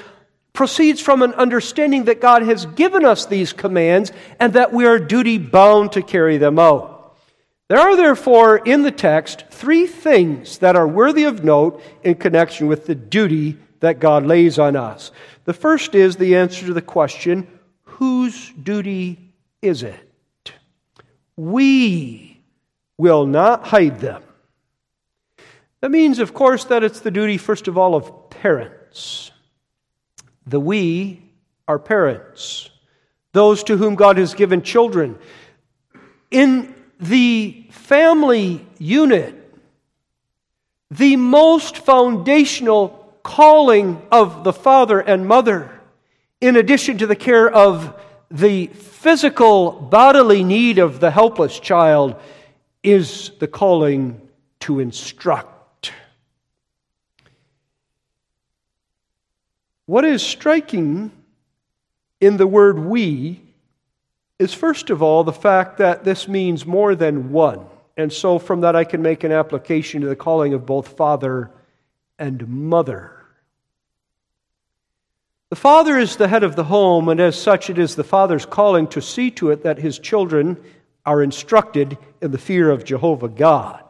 proceeds 0.54 1.00
from 1.00 1.22
an 1.22 1.34
understanding 1.34 2.06
that 2.06 2.20
God 2.20 2.44
has 2.44 2.66
given 2.66 3.06
us 3.06 3.26
these 3.26 3.54
commands 3.54 4.12
and 4.40 4.54
that 4.54 4.74
we 4.74 4.86
are 4.86 5.00
duty 5.00 5.38
bound 5.38 5.94
to 5.94 6.02
carry 6.02 6.38
them 6.38 6.60
out. 6.60 6.89
There 7.70 7.80
are 7.80 7.96
therefore 7.96 8.58
in 8.58 8.82
the 8.82 8.92
text 8.92 9.46
three 9.52 9.86
things 9.86 10.58
that 10.58 10.76
are 10.76 10.88
worthy 10.88 11.24
of 11.24 11.44
note 11.44 11.82
in 12.04 12.16
connection 12.16 12.66
with 12.66 12.88
the 12.88 12.96
duty 12.96 13.58
that 13.80 14.00
God 14.00 14.26
lays 14.26 14.58
on 14.58 14.76
us. 14.76 15.12
The 15.46 15.54
first 15.54 15.94
is 15.94 16.16
the 16.16 16.36
answer 16.36 16.66
to 16.66 16.74
the 16.74 16.82
question 16.82 17.48
whose 17.84 18.50
duty 18.52 19.20
is 19.62 19.84
it? 19.84 20.54
We 21.36 22.42
will 22.98 23.28
not 23.28 23.68
hide 23.68 24.00
them. 24.00 24.24
That 25.82 25.92
means, 25.92 26.20
of 26.20 26.34
course, 26.34 26.66
that 26.66 26.84
it's 26.84 27.02
the 27.02 27.12
duty, 27.12 27.38
first 27.38 27.68
of 27.68 27.78
all, 27.78 27.94
of 27.94 28.32
parents. 28.32 29.32
The 30.48 30.60
we 30.60 31.22
are 31.68 31.78
parents, 31.78 32.72
those 33.32 33.64
to 33.66 33.78
whom 33.78 33.94
God 33.94 34.18
has 34.18 34.34
given 34.34 34.64
children. 34.64 35.20
In 36.32 36.74
the 37.00 37.66
family 37.72 38.66
unit, 38.78 39.36
the 40.92 41.16
most 41.16 41.78
foundational 41.78 43.18
calling 43.24 44.02
of 44.12 44.44
the 44.44 44.54
father 44.54 45.00
and 45.00 45.28
mother, 45.28 45.80
in 46.42 46.56
addition 46.56 46.98
to 46.98 47.08
the 47.08 47.16
care 47.16 47.50
of 47.50 48.00
the 48.32 48.68
physical 48.68 49.72
bodily 49.72 50.44
need 50.44 50.78
of 50.78 51.00
the 51.00 51.12
helpless 51.12 51.60
child, 51.60 52.16
is 52.84 53.32
the 53.40 53.48
calling 53.48 54.22
to 54.60 54.80
instruct. 54.80 55.92
What 59.86 60.06
is 60.06 60.22
striking 60.22 61.12
in 62.22 62.38
the 62.38 62.46
word 62.46 62.78
we 62.78 63.42
is, 64.40 64.54
first 64.54 64.90
of 64.90 65.04
all, 65.04 65.24
the 65.24 65.34
fact 65.34 65.78
that 65.78 66.06
this 66.06 66.28
means 66.28 66.66
more 66.66 66.96
than 66.96 67.32
one. 67.32 67.66
And 67.98 68.12
so, 68.12 68.40
from 68.40 68.62
that, 68.62 68.76
I 68.76 68.86
can 68.86 69.02
make 69.02 69.26
an 69.26 69.34
application 69.34 70.02
to 70.02 70.08
the 70.08 70.16
calling 70.16 70.54
of 70.54 70.66
both 70.66 70.96
father 70.96 71.52
and 72.18 72.48
mother. 72.48 73.12
The 75.50 75.58
father 75.58 75.98
is 75.98 76.16
the 76.16 76.28
head 76.28 76.44
of 76.44 76.56
the 76.56 76.64
home, 76.64 77.10
and 77.10 77.20
as 77.20 77.40
such, 77.40 77.70
it 77.70 77.78
is 77.78 77.96
the 77.96 78.04
father's 78.04 78.46
calling 78.46 78.88
to 78.90 79.02
see 79.02 79.30
to 79.32 79.52
it 79.52 79.64
that 79.64 79.80
his 79.80 80.00
children 80.00 80.58
are 81.06 81.22
instructed 81.22 81.98
in 82.22 82.32
the 82.32 82.38
fear 82.38 82.70
of 82.70 82.86
Jehovah 82.86 83.30
God. 83.30 83.84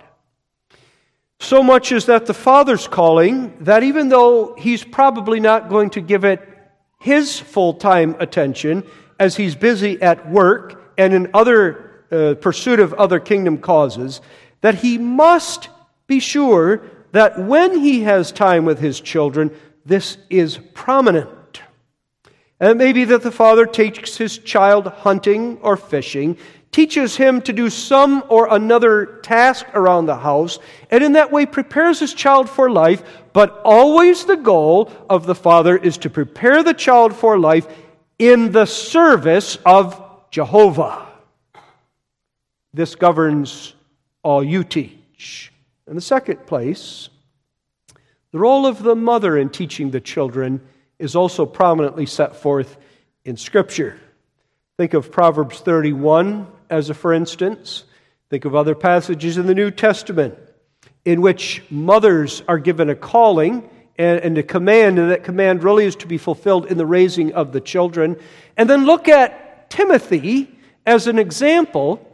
So 1.41 1.62
much 1.62 1.91
is 1.91 2.05
that 2.07 2.25
the 2.25 2.33
father's 2.33 2.88
calling 2.88 3.55
that 3.63 3.83
even 3.83 4.09
though 4.09 4.55
he's 4.55 4.83
probably 4.83 5.39
not 5.39 5.69
going 5.69 5.91
to 5.91 6.01
give 6.01 6.23
it 6.23 6.47
his 6.99 7.39
full 7.39 7.73
time 7.73 8.15
attention 8.19 8.83
as 9.19 9.36
he's 9.36 9.55
busy 9.55 10.01
at 10.01 10.29
work 10.32 10.93
and 10.97 11.13
in 11.13 11.29
other 11.34 12.05
uh, 12.12 12.36
pursuit 12.41 12.79
of 12.79 12.93
other 12.93 13.19
kingdom 13.19 13.58
causes, 13.58 14.21
that 14.62 14.75
he 14.75 14.97
must 14.97 15.69
be 16.08 16.19
sure 16.19 16.82
that 17.12 17.39
when 17.39 17.79
he 17.79 18.03
has 18.03 18.32
time 18.32 18.65
with 18.65 18.79
his 18.79 18.99
children, 18.99 19.51
this 19.86 20.17
is 20.29 20.60
prominent. 20.73 21.62
And 22.60 22.71
it 22.71 22.77
may 22.77 22.93
be 22.93 23.05
that 23.05 23.21
the 23.21 23.32
father 23.32 23.65
takes 23.65 24.17
his 24.17 24.38
child 24.38 24.88
hunting 24.88 25.58
or 25.62 25.77
fishing, 25.77 26.38
teaches 26.71 27.15
him 27.15 27.41
to 27.41 27.53
do 27.53 27.69
some 27.69 28.23
or 28.29 28.53
another 28.53 29.19
task 29.23 29.65
around 29.73 30.05
the 30.05 30.17
house, 30.17 30.60
and 30.91 31.03
in 31.03 31.13
that 31.13 31.32
way 31.32 31.45
prepares 31.45 31.99
his 31.99 32.13
child 32.13 32.49
for 32.49 32.69
life. 32.69 33.01
But 33.34 33.62
always 33.63 34.25
the 34.25 34.36
goal 34.36 34.91
of 35.10 35.25
the 35.25 35.36
father 35.36 35.77
is 35.77 35.97
to 35.99 36.10
prepare 36.10 36.62
the 36.62 36.73
child 36.73 37.15
for 37.15 37.39
life 37.39 37.67
in 38.19 38.51
the 38.51 38.65
service 38.65 39.58
of 39.65 40.01
Jehovah. 40.29 41.08
This 42.73 42.95
governs 42.95 43.73
all 44.21 44.43
you 44.43 44.63
teach. 44.63 45.51
In 45.88 45.95
the 45.95 46.01
second 46.01 46.45
place, 46.45 47.10
the 48.32 48.39
role 48.39 48.67
of 48.67 48.84
the 48.84 48.95
mother 48.95 49.38
in 49.38 49.49
teaching 49.49 49.89
the 49.89 50.01
children 50.01 50.62
is 50.99 51.15
also 51.15 51.45
prominently 51.45 52.05
set 52.05 52.36
forth 52.36 52.77
in 53.25 53.38
Scripture. 53.38 53.99
Think 54.77 54.93
of 54.93 55.12
Proverbs 55.12 55.62
31 55.62 56.45
as 56.69 56.89
a 56.89 56.93
for 56.93 57.13
instance. 57.13 57.86
Think 58.29 58.45
of 58.45 58.53
other 58.53 58.75
passages 58.75 59.38
in 59.38 59.47
the 59.47 59.55
New 59.55 59.71
Testament 59.71 60.36
in 61.05 61.21
which 61.21 61.63
mothers 61.71 62.43
are 62.47 62.60
given 62.60 62.89
a 62.89 62.95
calling 62.95 63.67
and, 63.99 64.21
and 64.21 64.38
a 64.38 64.43
command, 64.43 64.97
and 64.97 65.12
that 65.12 65.25
command 65.25 65.62
really 65.62 65.85
is 65.85 65.97
to 65.97 66.07
be 66.07 66.17
fulfilled 66.17 66.65
in 66.67 66.77
the 66.77 66.85
raising 66.85 67.33
of 67.33 67.51
the 67.51 67.59
children. 67.59 68.15
And 68.55 68.69
then 68.69 68.85
look 68.85 69.09
at 69.09 69.69
Timothy 69.69 70.57
as 70.85 71.05
an 71.05 71.19
example 71.19 72.05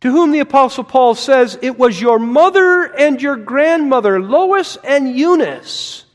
to 0.00 0.10
whom 0.10 0.32
the 0.32 0.40
Apostle 0.40 0.84
Paul 0.84 1.14
says, 1.14 1.58
It 1.60 1.78
was 1.78 2.00
your 2.00 2.18
mother 2.18 2.84
and 2.84 3.20
your 3.20 3.36
grandmother, 3.36 4.20
Lois 4.20 4.78
and 4.82 5.14
Eunice, 5.14 6.06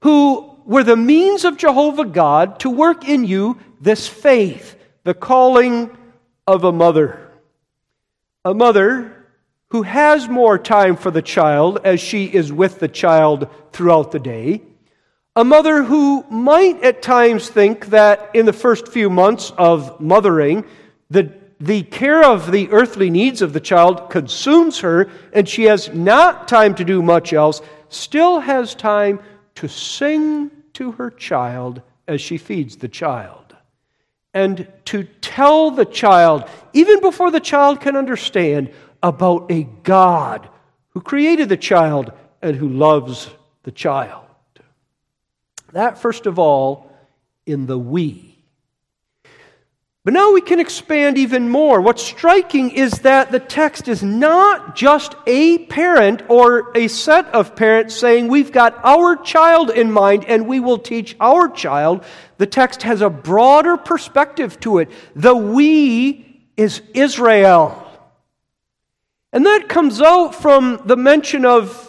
who 0.00 0.58
were 0.66 0.82
the 0.82 0.96
means 0.96 1.44
of 1.44 1.56
Jehovah 1.56 2.04
God 2.04 2.58
to 2.60 2.70
work 2.70 3.08
in 3.08 3.24
you 3.24 3.58
this 3.80 4.08
faith, 4.08 4.76
the 5.04 5.14
calling 5.14 5.96
of 6.48 6.64
a 6.64 6.72
mother. 6.72 7.30
A 8.44 8.54
mother 8.54 9.21
who 9.72 9.82
has 9.82 10.28
more 10.28 10.58
time 10.58 10.94
for 10.94 11.10
the 11.10 11.22
child 11.22 11.80
as 11.82 11.98
she 11.98 12.26
is 12.26 12.52
with 12.52 12.78
the 12.78 12.88
child 12.88 13.48
throughout 13.72 14.12
the 14.12 14.18
day. 14.18 14.60
A 15.34 15.44
mother 15.44 15.82
who 15.82 16.26
might 16.30 16.84
at 16.84 17.00
times 17.00 17.48
think 17.48 17.86
that 17.86 18.28
in 18.34 18.44
the 18.44 18.52
first 18.52 18.88
few 18.88 19.08
months 19.08 19.50
of 19.56 19.98
mothering, 19.98 20.66
the, 21.08 21.32
the 21.58 21.84
care 21.84 22.22
of 22.22 22.52
the 22.52 22.68
earthly 22.70 23.08
needs 23.08 23.40
of 23.40 23.54
the 23.54 23.60
child 23.60 24.10
consumes 24.10 24.80
her 24.80 25.08
and 25.32 25.48
she 25.48 25.64
has 25.64 25.88
not 25.94 26.48
time 26.48 26.74
to 26.74 26.84
do 26.84 27.02
much 27.02 27.32
else, 27.32 27.62
still 27.88 28.40
has 28.40 28.74
time 28.74 29.20
to 29.54 29.68
sing 29.68 30.50
to 30.74 30.92
her 30.92 31.10
child 31.10 31.80
as 32.06 32.20
she 32.20 32.36
feeds 32.36 32.76
the 32.76 32.88
child. 32.88 33.56
And 34.34 34.68
to 34.84 35.04
tell 35.22 35.70
the 35.70 35.86
child, 35.86 36.44
even 36.74 37.00
before 37.00 37.30
the 37.30 37.40
child 37.40 37.80
can 37.80 37.96
understand, 37.96 38.70
about 39.02 39.50
a 39.50 39.64
God 39.82 40.48
who 40.90 41.00
created 41.00 41.48
the 41.48 41.56
child 41.56 42.12
and 42.40 42.56
who 42.56 42.68
loves 42.68 43.28
the 43.62 43.72
child. 43.72 44.24
That, 45.72 45.98
first 45.98 46.26
of 46.26 46.38
all, 46.38 46.90
in 47.46 47.66
the 47.66 47.78
we. 47.78 48.32
But 50.04 50.14
now 50.14 50.32
we 50.32 50.40
can 50.40 50.58
expand 50.58 51.16
even 51.16 51.48
more. 51.48 51.80
What's 51.80 52.02
striking 52.02 52.70
is 52.70 52.90
that 53.00 53.30
the 53.30 53.38
text 53.38 53.86
is 53.86 54.02
not 54.02 54.74
just 54.74 55.14
a 55.28 55.58
parent 55.66 56.22
or 56.28 56.76
a 56.76 56.88
set 56.88 57.26
of 57.26 57.54
parents 57.54 57.94
saying, 57.94 58.26
We've 58.26 58.50
got 58.50 58.80
our 58.82 59.14
child 59.14 59.70
in 59.70 59.92
mind 59.92 60.24
and 60.24 60.48
we 60.48 60.58
will 60.58 60.78
teach 60.78 61.14
our 61.20 61.48
child. 61.48 62.04
The 62.38 62.48
text 62.48 62.82
has 62.82 63.00
a 63.00 63.10
broader 63.10 63.76
perspective 63.76 64.58
to 64.60 64.78
it. 64.78 64.90
The 65.14 65.36
we 65.36 66.42
is 66.56 66.82
Israel. 66.94 67.81
And 69.32 69.46
that 69.46 69.68
comes 69.68 70.00
out 70.00 70.34
from 70.34 70.82
the 70.84 70.96
mention 70.96 71.46
of 71.46 71.88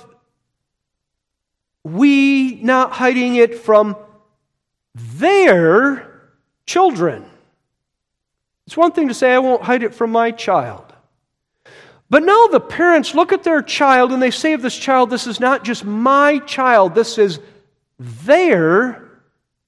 we 1.83 2.55
not 2.61 2.93
hiding 2.93 3.35
it 3.35 3.57
from 3.57 3.97
their 4.95 6.29
children. 6.65 7.25
It's 8.65 8.77
one 8.77 8.93
thing 8.93 9.09
to 9.09 9.13
say, 9.13 9.33
I 9.33 9.39
won't 9.39 9.63
hide 9.63 9.83
it 9.83 9.93
from 9.93 10.11
my 10.11 10.31
child. 10.31 10.93
But 12.09 12.23
now 12.23 12.47
the 12.47 12.59
parents 12.59 13.15
look 13.15 13.33
at 13.33 13.43
their 13.43 13.61
child 13.61 14.11
and 14.11 14.21
they 14.21 14.31
say 14.31 14.53
of 14.53 14.61
this 14.61 14.77
child, 14.77 15.09
this 15.09 15.27
is 15.27 15.39
not 15.39 15.65
just 15.65 15.83
my 15.83 16.39
child, 16.39 16.95
this 16.95 17.17
is 17.17 17.39
their 17.99 19.19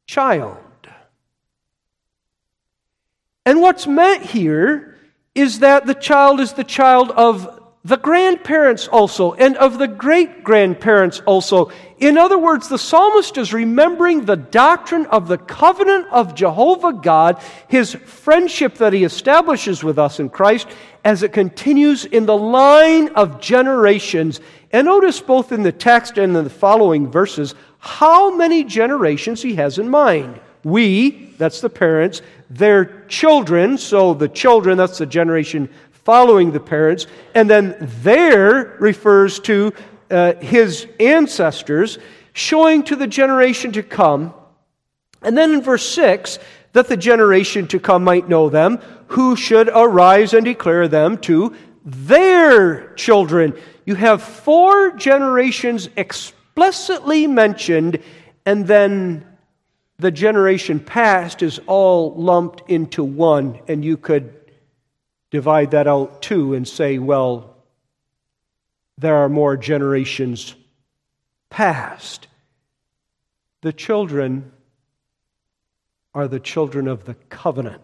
child. 0.06 0.58
And 3.46 3.62
what's 3.62 3.86
meant 3.86 4.24
here 4.24 4.96
is 5.34 5.60
that 5.60 5.86
the 5.86 5.94
child 5.94 6.40
is 6.40 6.54
the 6.54 6.64
child 6.64 7.12
of 7.12 7.64
the 7.86 7.98
grandparents 7.98 8.88
also, 8.88 9.34
and 9.34 9.56
of 9.58 9.78
the 9.78 9.88
great 9.88 10.43
grandparents 10.43 11.21
also. 11.28 11.71
In 12.00 12.17
other 12.17 12.38
words, 12.38 12.67
the 12.67 12.80
psalmist 12.80 13.38
is 13.38 13.54
remembering 13.54 14.26
the 14.26 14.36
doctrine 14.36 15.06
of 15.06 15.28
the 15.28 15.38
covenant 15.38 16.08
of 16.12 16.34
Jehovah 16.34 16.93
God, 16.93 17.39
his 17.67 17.93
friendship 17.93 18.80
that 18.80 18.91
he 18.91 19.04
establishes 19.04 19.84
with 19.84 20.00
us 20.00 20.19
in 20.19 20.30
Christ, 20.30 20.67
as 21.04 21.21
it 21.21 21.32
continues 21.32 22.06
in 22.06 22.26
the 22.26 22.36
line 22.36 23.10
of 23.10 23.39
generations. 23.39 24.39
And 24.71 24.86
notice 24.86 25.21
both 25.21 25.52
in 25.52 25.62
the 25.62 25.71
text 25.71 26.17
and 26.17 26.36
in 26.36 26.43
the 26.43 26.50
following 26.50 27.12
verses 27.12 27.54
how 27.78 28.36
many 28.36 28.63
generations 28.63 29.43
he 29.43 29.54
has 29.56 29.78
in 29.78 29.89
mind. 29.89 30.39
We, 30.63 31.36
that's 31.38 31.62
the 31.62 31.69
parents, 31.69 32.24
their 32.50 33.06
children, 33.06 33.78
so 33.78 34.15
the 34.15 34.28
children, 34.28 34.80
that's 34.80 34.98
the 34.98 35.06
generation 35.06 35.69
following 36.06 36.52
the 36.52 36.60
parents, 36.60 37.08
and 37.34 37.50
then 37.50 37.76
there 37.80 38.78
refers 38.80 39.39
to 39.39 39.74
uh, 40.12 40.36
his 40.36 40.88
ancestors, 41.00 41.98
showing 42.32 42.84
to 42.84 42.96
the 42.96 43.08
generation 43.08 43.72
to 43.72 43.82
come. 43.82 44.32
And 45.24 45.36
then 45.36 45.52
in 45.52 45.62
verse 45.62 45.88
6, 45.89 46.38
that 46.74 46.88
the 46.88 46.96
generation 46.96 47.68
to 47.68 47.80
come 47.80 48.04
might 48.04 48.30
know 48.30 48.50
them, 48.50 48.78
who 49.08 49.36
should 49.36 49.68
arise 49.70 50.34
and 50.34 50.46
declare 50.46 50.88
them 50.88 51.18
to 51.18 51.56
their 51.84 52.94
children. 52.94 53.58
You 53.86 53.96
have 53.96 54.22
four 54.22 54.91
generations 54.91 55.89
explicitly 55.98 57.26
mentioned, 57.26 58.00
and 58.46 58.68
then 58.68 59.26
the 59.98 60.12
generation 60.12 60.80
past 60.80 61.41
is 61.41 61.60
all 61.65 62.13
lumped 62.13 62.70
into 62.70 63.04
one, 63.04 63.60
and 63.68 63.84
you 63.84 63.98
could 63.98 64.44
divide 65.36 65.71
that 65.71 65.86
out 65.86 66.21
too 66.21 66.54
and 66.54 66.65
say, 66.65 66.98
well, 66.98 67.58
there 68.98 69.17
are 69.17 69.28
more 69.28 69.58
generations 69.58 70.56
past. 71.50 72.30
The 73.60 73.74
children 73.74 74.54
are 76.13 76.30
the 76.30 76.39
children 76.39 76.88
of 76.88 77.04
the 77.04 77.15
covenant. 77.28 77.82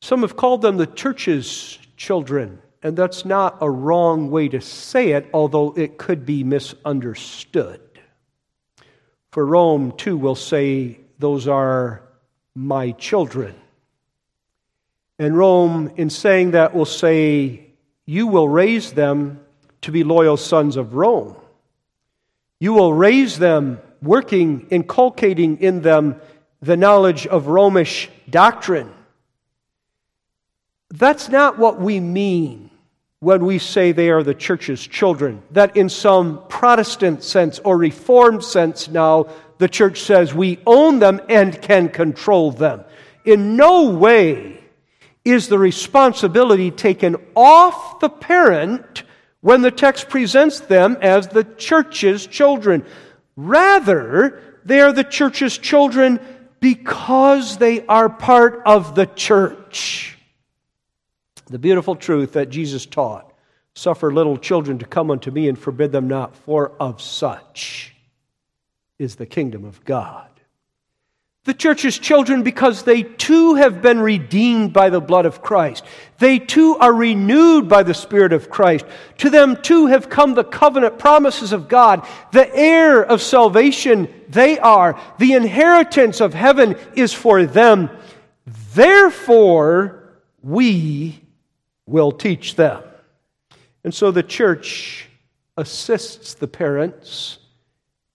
Some 0.00 0.22
have 0.22 0.36
called 0.36 0.62
them 0.62 0.78
the 0.78 0.86
church's 0.86 1.78
children, 1.96 2.60
and 2.82 2.96
that's 2.96 3.24
not 3.24 3.58
a 3.60 3.70
wrong 3.70 4.32
way 4.32 4.48
to 4.48 4.60
say 4.60 5.12
it, 5.12 5.28
although 5.32 5.74
it 5.76 5.96
could 5.96 6.26
be 6.26 6.42
misunderstood. 6.42 7.80
For 9.30 9.46
Rome, 9.46 9.92
too, 9.92 10.16
will 10.16 10.34
say, 10.34 10.98
Those 11.20 11.46
are 11.46 12.02
my 12.56 12.90
children. 12.92 13.54
And 15.18 15.36
Rome, 15.36 15.92
in 15.96 16.10
saying 16.10 16.52
that, 16.52 16.74
will 16.74 16.84
say, 16.84 17.70
You 18.06 18.26
will 18.26 18.48
raise 18.48 18.92
them 18.92 19.40
to 19.82 19.90
be 19.90 20.04
loyal 20.04 20.36
sons 20.36 20.76
of 20.76 20.94
Rome. 20.94 21.36
You 22.60 22.72
will 22.72 22.92
raise 22.92 23.38
them 23.38 23.80
working, 24.02 24.66
inculcating 24.70 25.60
in 25.60 25.82
them 25.82 26.20
the 26.60 26.76
knowledge 26.76 27.26
of 27.26 27.46
Romish 27.46 28.08
doctrine. 28.28 28.92
That's 30.90 31.28
not 31.28 31.58
what 31.58 31.80
we 31.80 32.00
mean 32.00 32.70
when 33.20 33.44
we 33.44 33.58
say 33.58 33.92
they 33.92 34.10
are 34.10 34.22
the 34.22 34.34
church's 34.34 34.84
children. 34.84 35.42
That 35.50 35.76
in 35.76 35.88
some 35.88 36.42
Protestant 36.48 37.22
sense 37.22 37.58
or 37.60 37.76
Reformed 37.76 38.42
sense 38.42 38.88
now, 38.88 39.28
the 39.58 39.68
church 39.68 40.02
says 40.02 40.32
we 40.32 40.60
own 40.66 41.00
them 41.00 41.20
and 41.28 41.60
can 41.60 41.88
control 41.88 42.52
them. 42.52 42.84
In 43.24 43.56
no 43.56 43.90
way 43.90 44.60
is 45.24 45.48
the 45.48 45.58
responsibility 45.58 46.70
taken 46.70 47.16
off 47.34 48.00
the 48.00 48.08
parent 48.08 49.02
when 49.40 49.62
the 49.62 49.70
text 49.70 50.08
presents 50.08 50.60
them 50.60 50.96
as 51.00 51.28
the 51.28 51.44
church's 51.44 52.26
children. 52.26 52.84
Rather, 53.36 54.42
they 54.64 54.80
are 54.80 54.92
the 54.92 55.04
church's 55.04 55.56
children 55.56 56.20
because 56.60 57.58
they 57.58 57.86
are 57.86 58.08
part 58.08 58.62
of 58.66 58.94
the 58.94 59.06
church. 59.06 60.18
The 61.46 61.58
beautiful 61.58 61.96
truth 61.96 62.32
that 62.32 62.50
Jesus 62.50 62.84
taught 62.84 63.32
suffer 63.74 64.12
little 64.12 64.36
children 64.36 64.78
to 64.78 64.84
come 64.84 65.10
unto 65.10 65.30
me 65.30 65.48
and 65.48 65.58
forbid 65.58 65.92
them 65.92 66.08
not, 66.08 66.36
for 66.36 66.72
of 66.80 67.00
such 67.00 67.94
is 68.98 69.16
the 69.16 69.26
kingdom 69.26 69.64
of 69.64 69.84
God. 69.84 70.27
The 71.48 71.54
church's 71.54 71.98
children 71.98 72.42
because 72.42 72.82
they 72.82 73.04
too 73.04 73.54
have 73.54 73.80
been 73.80 74.00
redeemed 74.00 74.74
by 74.74 74.90
the 74.90 75.00
blood 75.00 75.24
of 75.24 75.40
Christ. 75.40 75.82
They 76.18 76.38
too 76.38 76.76
are 76.76 76.92
renewed 76.92 77.70
by 77.70 77.84
the 77.84 77.94
Spirit 77.94 78.34
of 78.34 78.50
Christ. 78.50 78.84
To 79.16 79.30
them 79.30 79.56
too 79.62 79.86
have 79.86 80.10
come 80.10 80.34
the 80.34 80.44
covenant 80.44 80.98
promises 80.98 81.54
of 81.54 81.66
God. 81.66 82.06
The 82.32 82.54
heir 82.54 83.02
of 83.02 83.22
salvation 83.22 84.12
they 84.28 84.58
are. 84.58 85.00
The 85.18 85.32
inheritance 85.32 86.20
of 86.20 86.34
heaven 86.34 86.76
is 86.94 87.14
for 87.14 87.46
them. 87.46 87.88
Therefore, 88.74 90.20
we 90.42 91.22
will 91.86 92.12
teach 92.12 92.56
them. 92.56 92.82
And 93.84 93.94
so 93.94 94.10
the 94.10 94.22
church 94.22 95.08
assists 95.56 96.34
the 96.34 96.46
parents 96.46 97.38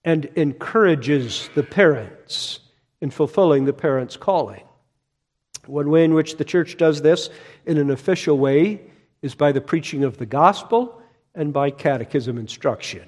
and 0.04 0.26
encourages 0.36 1.50
the 1.56 1.64
parents 1.64 2.60
in 3.04 3.10
fulfilling 3.10 3.66
the 3.66 3.72
parents' 3.74 4.16
calling. 4.16 4.62
One 5.66 5.90
way 5.90 6.04
in 6.04 6.14
which 6.14 6.38
the 6.38 6.44
church 6.44 6.78
does 6.78 7.02
this 7.02 7.28
in 7.66 7.76
an 7.76 7.90
official 7.90 8.38
way 8.38 8.80
is 9.20 9.34
by 9.34 9.52
the 9.52 9.60
preaching 9.60 10.04
of 10.04 10.16
the 10.16 10.24
gospel 10.24 11.02
and 11.34 11.52
by 11.52 11.70
catechism 11.70 12.38
instruction. 12.38 13.06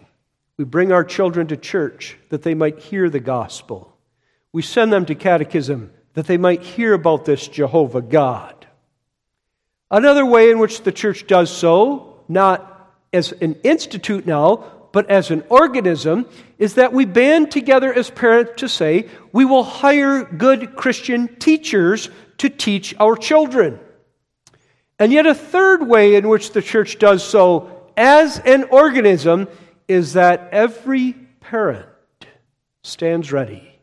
We 0.58 0.66
bring 0.66 0.92
our 0.92 1.02
children 1.02 1.46
to 1.46 1.56
church 1.56 2.18
that 2.28 2.42
they 2.42 2.52
might 2.52 2.78
hear 2.78 3.08
the 3.08 3.20
gospel. 3.20 3.96
We 4.52 4.60
send 4.60 4.92
them 4.92 5.06
to 5.06 5.14
catechism 5.14 5.90
that 6.12 6.26
they 6.26 6.36
might 6.36 6.60
hear 6.60 6.92
about 6.92 7.24
this 7.24 7.48
Jehovah 7.48 8.02
God. 8.02 8.66
Another 9.90 10.26
way 10.26 10.50
in 10.50 10.58
which 10.58 10.82
the 10.82 10.92
church 10.92 11.26
does 11.26 11.50
so, 11.50 12.22
not 12.28 12.92
as 13.14 13.32
an 13.32 13.54
institute 13.64 14.26
now, 14.26 14.75
but 14.92 15.10
as 15.10 15.30
an 15.30 15.42
organism, 15.48 16.26
is 16.58 16.74
that 16.74 16.92
we 16.92 17.04
band 17.04 17.50
together 17.50 17.92
as 17.92 18.10
parents 18.10 18.52
to 18.56 18.68
say, 18.68 19.08
we 19.32 19.44
will 19.44 19.64
hire 19.64 20.24
good 20.24 20.76
Christian 20.76 21.36
teachers 21.36 22.08
to 22.38 22.48
teach 22.48 22.94
our 22.98 23.16
children. 23.16 23.78
And 24.98 25.12
yet, 25.12 25.26
a 25.26 25.34
third 25.34 25.86
way 25.86 26.14
in 26.14 26.28
which 26.28 26.52
the 26.52 26.62
church 26.62 26.98
does 26.98 27.22
so 27.22 27.90
as 27.96 28.38
an 28.40 28.64
organism 28.64 29.48
is 29.88 30.14
that 30.14 30.48
every 30.52 31.12
parent 31.40 31.86
stands 32.82 33.32
ready 33.32 33.78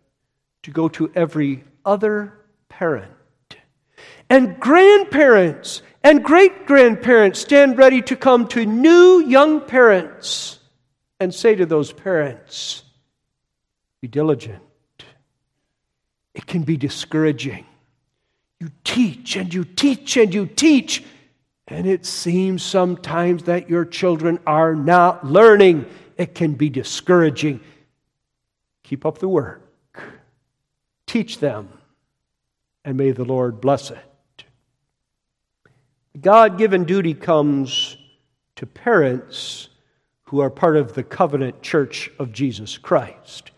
to 0.64 0.72
go 0.72 0.88
to 0.90 1.12
every 1.14 1.64
other 1.86 2.34
parent. 2.70 3.12
And 4.30 4.60
grandparents 4.60 5.82
and 6.04 6.24
great 6.24 6.66
grandparents 6.66 7.40
stand 7.40 7.78
ready 7.78 8.02
to 8.04 8.16
come 8.16 8.48
to 8.50 8.66
new 8.66 9.24
young 9.26 9.62
parents 9.62 10.60
and 11.24 11.34
say 11.34 11.56
to 11.56 11.66
those 11.66 11.92
parents, 11.92 12.84
be 14.02 14.08
diligent. 14.08 14.62
It 16.34 16.46
can 16.46 16.64
be 16.64 16.78
discouraging. 16.78 17.66
You 18.60 18.70
teach 18.84 19.36
and 19.36 19.54
you 19.54 19.64
teach 19.64 20.18
and 20.18 20.34
you 20.34 20.46
teach, 20.46 21.04
and 21.68 21.88
it 21.88 22.06
seems 22.06 22.64
sometimes 22.64 23.44
that 23.44 23.70
your 23.70 23.86
children 23.86 24.40
are 24.46 24.76
not 24.76 25.26
learning. 25.26 25.86
It 26.18 26.36
can 26.36 26.54
be 26.54 26.70
discouraging. 26.70 27.62
Keep 28.84 29.06
up 29.06 29.20
the 29.20 29.30
work, 29.30 29.62
teach 31.08 31.40
them, 31.40 31.70
and 32.84 32.98
may 32.98 33.12
the 33.12 33.26
Lord 33.26 33.62
bless 33.62 33.92
it. 33.92 34.44
God 36.20 36.58
given 36.58 36.84
duty 36.84 37.14
comes 37.14 37.98
to 38.58 38.66
parents 38.66 39.70
who 40.26 40.40
are 40.40 40.50
part 40.50 40.78
of 40.78 40.94
the 40.94 41.04
covenant 41.04 41.62
church 41.62 42.10
of 42.20 42.32
Jesus 42.32 42.78
Christ. 42.78 43.52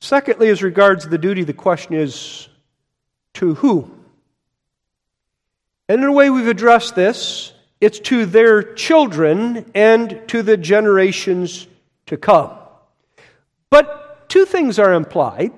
Secondly, 0.00 0.48
as 0.48 0.62
regards 0.62 1.08
the 1.08 1.18
duty, 1.18 1.44
the 1.44 1.52
question 1.52 1.94
is 1.94 2.48
to 3.34 3.54
who? 3.54 3.90
And 5.88 6.02
in 6.02 6.08
a 6.08 6.12
way, 6.12 6.30
we've 6.30 6.48
addressed 6.48 6.94
this 6.94 7.52
it's 7.80 7.98
to 8.00 8.24
their 8.24 8.62
children 8.74 9.70
and 9.74 10.22
to 10.28 10.42
the 10.42 10.56
generations 10.56 11.66
to 12.06 12.16
come. 12.16 12.52
But 13.68 14.28
two 14.28 14.46
things 14.46 14.78
are 14.78 14.94
implied. 14.94 15.52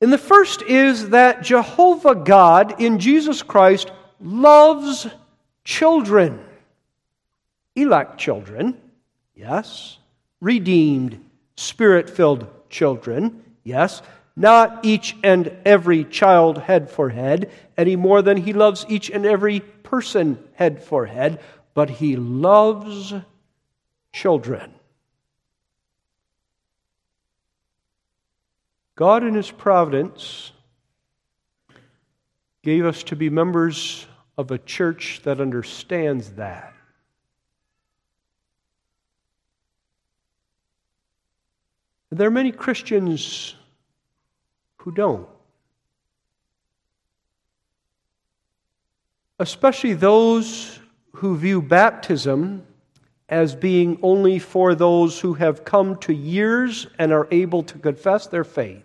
And 0.00 0.12
the 0.12 0.18
first 0.18 0.62
is 0.62 1.10
that 1.10 1.42
Jehovah 1.42 2.14
God 2.14 2.80
in 2.80 2.98
Jesus 2.98 3.42
Christ 3.42 3.90
loves 4.20 5.06
children, 5.64 6.44
elect 7.74 8.18
children, 8.18 8.80
Yes. 9.34 9.98
Redeemed, 10.40 11.24
spirit 11.56 12.08
filled 12.10 12.46
children. 12.70 13.42
Yes. 13.62 14.02
Not 14.36 14.84
each 14.84 15.16
and 15.22 15.56
every 15.64 16.04
child 16.04 16.58
head 16.58 16.90
for 16.90 17.08
head, 17.10 17.50
any 17.76 17.96
more 17.96 18.20
than 18.20 18.36
he 18.36 18.52
loves 18.52 18.84
each 18.88 19.10
and 19.10 19.24
every 19.24 19.60
person 19.60 20.38
head 20.54 20.82
for 20.82 21.06
head, 21.06 21.40
but 21.72 21.88
he 21.88 22.16
loves 22.16 23.14
children. 24.12 24.74
God, 28.96 29.24
in 29.24 29.34
His 29.34 29.50
providence, 29.50 30.52
gave 32.62 32.84
us 32.84 33.02
to 33.04 33.16
be 33.16 33.28
members 33.28 34.06
of 34.38 34.50
a 34.50 34.58
church 34.58 35.20
that 35.24 35.40
understands 35.40 36.30
that. 36.32 36.73
There 42.10 42.28
are 42.28 42.30
many 42.30 42.52
Christians 42.52 43.54
who 44.76 44.92
don't. 44.92 45.28
Especially 49.38 49.94
those 49.94 50.78
who 51.12 51.36
view 51.36 51.60
baptism 51.62 52.66
as 53.28 53.54
being 53.54 53.98
only 54.02 54.38
for 54.38 54.74
those 54.74 55.18
who 55.18 55.34
have 55.34 55.64
come 55.64 55.96
to 55.96 56.12
years 56.12 56.86
and 56.98 57.12
are 57.12 57.26
able 57.30 57.62
to 57.62 57.78
confess 57.78 58.26
their 58.26 58.44
faith. 58.44 58.84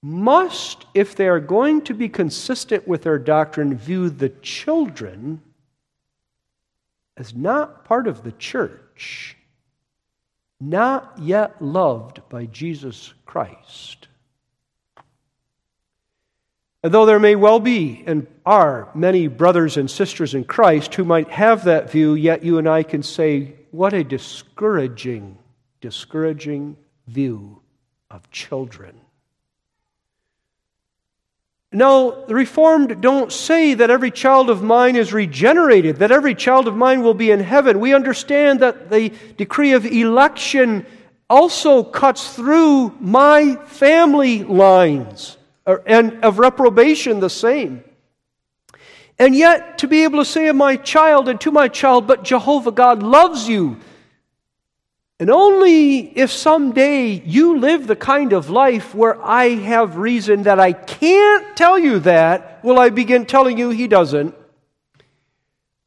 Must, 0.00 0.86
if 0.94 1.16
they 1.16 1.26
are 1.26 1.40
going 1.40 1.82
to 1.82 1.94
be 1.94 2.08
consistent 2.08 2.86
with 2.86 3.02
their 3.02 3.18
doctrine, 3.18 3.76
view 3.76 4.08
the 4.08 4.28
children 4.28 5.42
as 7.16 7.34
not 7.34 7.84
part 7.84 8.06
of 8.06 8.22
the 8.22 8.32
church 8.32 9.36
not 10.60 11.18
yet 11.20 11.62
loved 11.62 12.20
by 12.28 12.46
Jesus 12.46 13.14
Christ. 13.26 14.08
And 16.82 16.94
though 16.94 17.06
there 17.06 17.18
may 17.18 17.34
well 17.34 17.60
be 17.60 18.04
and 18.06 18.26
are 18.46 18.88
many 18.94 19.26
brothers 19.26 19.76
and 19.76 19.90
sisters 19.90 20.34
in 20.34 20.44
Christ 20.44 20.94
who 20.94 21.04
might 21.04 21.28
have 21.30 21.64
that 21.64 21.90
view, 21.90 22.14
yet 22.14 22.44
you 22.44 22.58
and 22.58 22.68
I 22.68 22.82
can 22.82 23.02
say, 23.02 23.54
what 23.70 23.92
a 23.92 24.04
discouraging, 24.04 25.38
discouraging 25.80 26.76
view 27.06 27.60
of 28.10 28.30
children. 28.30 29.00
No, 31.70 32.24
the 32.26 32.34
Reformed 32.34 33.02
don't 33.02 33.30
say 33.30 33.74
that 33.74 33.90
every 33.90 34.10
child 34.10 34.48
of 34.48 34.62
mine 34.62 34.96
is 34.96 35.12
regenerated, 35.12 35.96
that 35.96 36.10
every 36.10 36.34
child 36.34 36.66
of 36.66 36.74
mine 36.74 37.02
will 37.02 37.12
be 37.12 37.30
in 37.30 37.40
heaven. 37.40 37.78
We 37.78 37.92
understand 37.92 38.60
that 38.60 38.88
the 38.90 39.12
decree 39.36 39.72
of 39.72 39.84
election 39.84 40.86
also 41.28 41.82
cuts 41.82 42.34
through 42.34 42.96
my 43.00 43.56
family 43.66 44.44
lines, 44.44 45.36
and 45.66 46.24
of 46.24 46.38
reprobation 46.38 47.20
the 47.20 47.28
same. 47.28 47.84
And 49.18 49.34
yet, 49.34 49.78
to 49.78 49.88
be 49.88 50.04
able 50.04 50.20
to 50.20 50.24
say 50.24 50.46
of 50.46 50.56
my 50.56 50.76
child 50.76 51.28
and 51.28 51.38
to 51.42 51.50
my 51.50 51.68
child, 51.68 52.06
but 52.06 52.24
Jehovah 52.24 52.72
God 52.72 53.02
loves 53.02 53.46
you, 53.46 53.76
and 55.20 55.30
only 55.30 55.98
if 56.16 56.30
someday 56.30 57.10
you 57.24 57.58
live 57.58 57.86
the 57.86 57.96
kind 57.96 58.32
of 58.32 58.50
life 58.50 58.94
where 58.94 59.20
I 59.24 59.48
have 59.48 59.96
reason 59.96 60.44
that 60.44 60.60
I 60.60 60.72
can't 60.72 61.56
tell 61.56 61.78
you 61.78 61.98
that 62.00 62.62
will 62.62 62.78
I 62.78 62.90
begin 62.90 63.26
telling 63.26 63.58
you 63.58 63.70
he 63.70 63.88
doesn't. 63.88 64.34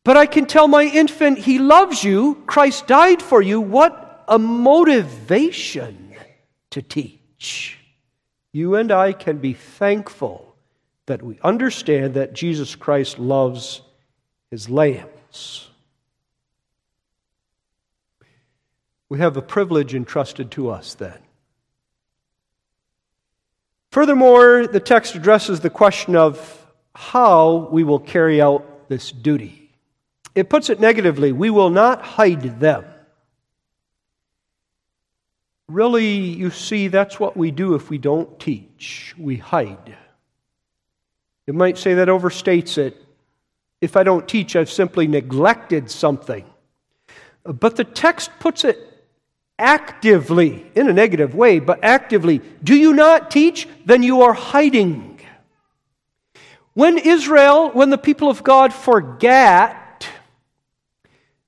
But 0.04 0.18
I 0.18 0.26
can 0.26 0.46
tell 0.46 0.68
my 0.68 0.84
infant, 0.84 1.38
He 1.38 1.60
loves 1.60 2.04
you, 2.04 2.44
Christ 2.48 2.88
died 2.88 3.22
for 3.22 3.42
you. 3.42 3.62
What 3.62 4.24
a 4.28 4.40
motivation 4.40 6.16
to 6.72 6.82
teach. 6.82 7.78
You 8.52 8.76
and 8.76 8.92
I 8.92 9.14
can 9.14 9.38
be 9.38 9.54
thankful 9.54 10.56
that 11.06 11.22
we 11.22 11.40
understand 11.44 12.16
that 12.16 12.34
Jesus 12.34 12.76
Christ 12.76 13.20
loves 13.20 13.82
His 14.50 14.70
lambs. 14.70 15.71
We 19.12 19.20
have 19.20 19.36
a 19.36 19.42
privilege 19.42 19.94
entrusted 19.94 20.52
to 20.52 20.70
us 20.70 20.94
then. 20.94 21.18
Furthermore, 23.92 24.68
the 24.68 24.80
text 24.80 25.16
addresses 25.16 25.60
the 25.60 25.70
question 25.70 26.16
of 26.16 26.66
how 26.96 27.68
we 27.74 27.84
will 27.84 28.00
carry 28.00 28.42
out 28.42 28.88
this 28.88 29.12
duty. 29.12 29.70
It 30.34 30.50
puts 30.50 30.70
it 30.70 30.80
negatively 30.80 31.34
we 31.34 31.50
will 31.50 31.72
not 31.72 32.02
hide 32.02 32.62
them. 32.62 32.86
Really, 35.68 36.16
you 36.16 36.50
see, 36.50 36.88
that's 36.88 37.20
what 37.20 37.36
we 37.36 37.52
do 37.52 37.76
if 37.76 37.90
we 37.90 37.98
don't 37.98 38.40
teach. 38.40 39.14
We 39.18 39.36
hide. 39.36 39.98
You 41.48 41.52
might 41.52 41.78
say 41.78 41.96
that 41.96 42.08
overstates 42.08 42.78
it. 42.78 42.96
If 43.82 43.98
I 43.98 44.04
don't 44.04 44.26
teach, 44.26 44.56
I've 44.56 44.72
simply 44.72 45.06
neglected 45.06 45.92
something. 45.92 46.46
But 47.44 47.76
the 47.76 47.84
text 47.84 48.32
puts 48.40 48.64
it 48.64 48.88
actively, 49.62 50.66
in 50.76 50.90
a 50.90 50.94
negative 50.94 51.36
way, 51.36 51.60
but 51.60 51.84
actively. 51.84 52.42
Do 52.64 52.76
you 52.76 52.94
not 52.94 53.32
teach? 53.32 53.68
Then 53.86 54.04
you 54.04 54.24
are 54.24 54.34
hiding. 54.34 55.22
When 56.74 56.98
Israel, 56.98 57.70
when 57.70 57.90
the 57.90 57.98
people 57.98 58.30
of 58.30 58.44
God 58.44 58.74
forget 58.74 59.78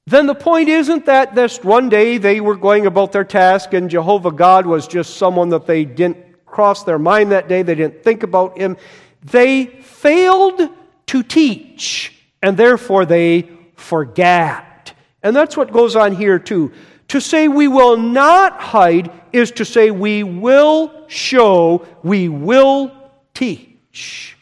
then 0.06 0.26
the 0.26 0.36
point 0.36 0.68
isn't 0.68 1.06
that 1.06 1.34
this 1.34 1.64
one 1.64 1.90
day 1.90 2.18
they 2.18 2.42
were 2.42 2.58
going 2.58 2.86
about 2.86 3.12
their 3.14 3.24
task 3.24 3.74
and 3.74 3.90
Jehovah 3.90 4.32
God 4.32 4.66
was 4.66 4.88
just 4.88 5.16
someone 5.16 5.50
that 5.50 5.66
they 5.66 5.86
didn't 5.86 6.46
cross 6.46 6.84
their 6.84 7.00
mind 7.00 7.32
that 7.32 7.48
day, 7.48 7.62
they 7.64 7.76
didn't 7.76 8.04
think 8.04 8.24
about 8.24 8.58
him. 8.58 8.78
They 9.24 9.66
failed 9.66 10.70
to 11.08 11.24
teach, 11.24 12.14
and 12.42 12.58
therefore 12.58 13.06
they 13.06 13.50
forget. 13.76 14.94
And 15.24 15.36
that's 15.36 15.56
what 15.56 15.72
goes 15.72 15.96
on 15.96 16.14
here 16.14 16.38
too. 16.38 16.74
To 17.10 17.22
say 17.22 17.48
we 17.48 17.68
will 17.68 17.98
not 17.98 18.60
hide 18.60 19.12
is 19.32 19.52
to 19.52 19.66
say 19.66 19.92
we 19.92 20.24
will 20.24 21.06
show, 21.08 21.86
we 22.04 22.30
will 22.30 22.92
teach. 23.34 24.38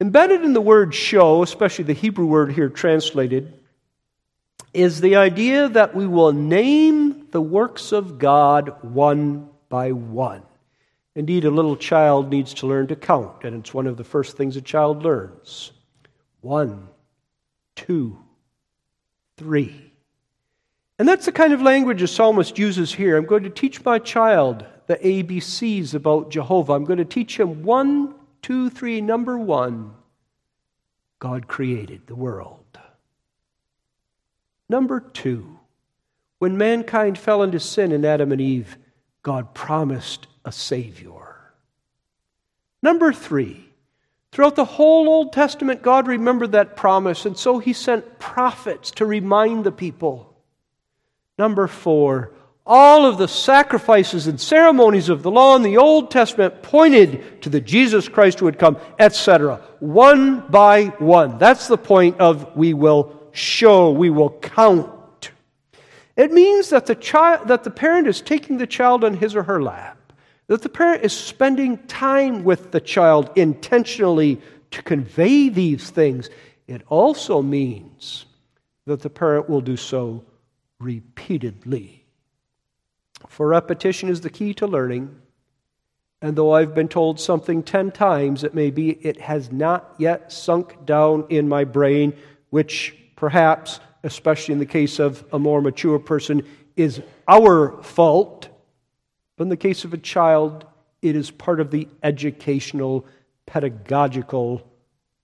Embedded 0.00 0.42
in 0.42 0.52
the 0.52 0.60
word 0.60 0.94
show, 0.94 1.42
especially 1.42 1.84
the 1.84 1.92
Hebrew 1.92 2.26
word 2.26 2.52
here 2.52 2.68
translated, 2.68 3.52
is 4.72 5.00
the 5.00 5.16
idea 5.16 5.68
that 5.68 5.94
we 5.94 6.06
will 6.06 6.32
name 6.32 7.26
the 7.30 7.40
works 7.40 7.92
of 7.92 8.18
God 8.18 8.76
one 8.82 9.48
by 9.68 9.92
one. 9.92 10.42
Indeed, 11.14 11.44
a 11.44 11.50
little 11.50 11.76
child 11.76 12.30
needs 12.30 12.54
to 12.54 12.66
learn 12.66 12.86
to 12.88 12.96
count, 12.96 13.42
and 13.42 13.56
it's 13.56 13.74
one 13.74 13.88
of 13.88 13.96
the 13.96 14.04
first 14.04 14.36
things 14.36 14.56
a 14.56 14.60
child 14.60 15.02
learns. 15.02 15.72
One, 16.42 16.88
two, 17.74 18.18
three. 19.36 19.87
And 20.98 21.06
that's 21.06 21.26
the 21.26 21.32
kind 21.32 21.52
of 21.52 21.62
language 21.62 22.02
a 22.02 22.08
psalmist 22.08 22.58
uses 22.58 22.92
here. 22.92 23.16
I'm 23.16 23.26
going 23.26 23.44
to 23.44 23.50
teach 23.50 23.84
my 23.84 23.98
child 23.98 24.64
the 24.88 24.96
ABCs 24.96 25.94
about 25.94 26.30
Jehovah. 26.30 26.72
I'm 26.72 26.84
going 26.84 26.98
to 26.98 27.04
teach 27.04 27.38
him 27.38 27.62
one, 27.62 28.14
two, 28.42 28.68
three. 28.68 29.00
Number 29.00 29.38
one, 29.38 29.94
God 31.20 31.46
created 31.46 32.06
the 32.06 32.16
world. 32.16 32.64
Number 34.68 35.00
two, 35.00 35.58
when 36.38 36.58
mankind 36.58 37.16
fell 37.16 37.42
into 37.42 37.60
sin 37.60 37.92
in 37.92 38.04
Adam 38.04 38.32
and 38.32 38.40
Eve, 38.40 38.76
God 39.22 39.54
promised 39.54 40.26
a 40.44 40.52
Savior. 40.52 41.52
Number 42.82 43.12
three, 43.12 43.70
throughout 44.30 44.56
the 44.56 44.64
whole 44.64 45.08
Old 45.08 45.32
Testament, 45.32 45.82
God 45.82 46.06
remembered 46.06 46.52
that 46.52 46.76
promise, 46.76 47.24
and 47.24 47.36
so 47.36 47.58
He 47.58 47.72
sent 47.72 48.18
prophets 48.18 48.90
to 48.92 49.06
remind 49.06 49.64
the 49.64 49.72
people. 49.72 50.27
Number 51.38 51.68
four, 51.68 52.32
all 52.66 53.06
of 53.06 53.16
the 53.16 53.28
sacrifices 53.28 54.26
and 54.26 54.38
ceremonies 54.38 55.08
of 55.08 55.22
the 55.22 55.30
law 55.30 55.56
in 55.56 55.62
the 55.62 55.78
Old 55.78 56.10
Testament 56.10 56.62
pointed 56.62 57.40
to 57.42 57.48
the 57.48 57.60
Jesus 57.60 58.08
Christ 58.08 58.40
who 58.40 58.46
had 58.46 58.58
come, 58.58 58.76
etc. 58.98 59.62
One 59.78 60.40
by 60.48 60.86
one. 60.98 61.38
That's 61.38 61.68
the 61.68 61.78
point 61.78 62.18
of 62.20 62.54
we 62.56 62.74
will 62.74 63.18
show, 63.32 63.90
we 63.90 64.10
will 64.10 64.30
count. 64.30 65.30
It 66.16 66.32
means 66.32 66.70
that 66.70 66.86
the, 66.86 66.96
child, 66.96 67.48
that 67.48 67.62
the 67.62 67.70
parent 67.70 68.08
is 68.08 68.20
taking 68.20 68.58
the 68.58 68.66
child 68.66 69.04
on 69.04 69.16
his 69.16 69.36
or 69.36 69.44
her 69.44 69.62
lap, 69.62 70.12
that 70.48 70.62
the 70.62 70.68
parent 70.68 71.04
is 71.04 71.12
spending 71.12 71.78
time 71.86 72.42
with 72.42 72.72
the 72.72 72.80
child 72.80 73.30
intentionally 73.36 74.40
to 74.72 74.82
convey 74.82 75.48
these 75.48 75.90
things. 75.90 76.28
It 76.66 76.82
also 76.88 77.40
means 77.40 78.26
that 78.86 79.00
the 79.00 79.08
parent 79.08 79.48
will 79.48 79.60
do 79.60 79.76
so 79.76 80.24
repeatedly. 80.78 82.04
For 83.28 83.48
repetition 83.48 84.08
is 84.08 84.20
the 84.20 84.30
key 84.30 84.54
to 84.54 84.66
learning. 84.66 85.20
And 86.20 86.36
though 86.36 86.52
I've 86.52 86.74
been 86.74 86.88
told 86.88 87.20
something 87.20 87.62
ten 87.62 87.92
times, 87.92 88.44
it 88.44 88.54
may 88.54 88.70
be 88.70 88.90
it 88.90 89.20
has 89.20 89.52
not 89.52 89.94
yet 89.98 90.32
sunk 90.32 90.84
down 90.84 91.26
in 91.28 91.48
my 91.48 91.64
brain, 91.64 92.16
which 92.50 92.96
perhaps, 93.16 93.80
especially 94.02 94.52
in 94.52 94.58
the 94.58 94.66
case 94.66 94.98
of 94.98 95.24
a 95.32 95.38
more 95.38 95.60
mature 95.62 95.98
person, 95.98 96.46
is 96.76 97.02
our 97.26 97.82
fault. 97.82 98.48
But 99.36 99.44
in 99.44 99.48
the 99.48 99.56
case 99.56 99.84
of 99.84 99.94
a 99.94 99.98
child, 99.98 100.66
it 101.02 101.14
is 101.14 101.30
part 101.30 101.60
of 101.60 101.70
the 101.70 101.88
educational, 102.02 103.06
pedagogical 103.46 104.68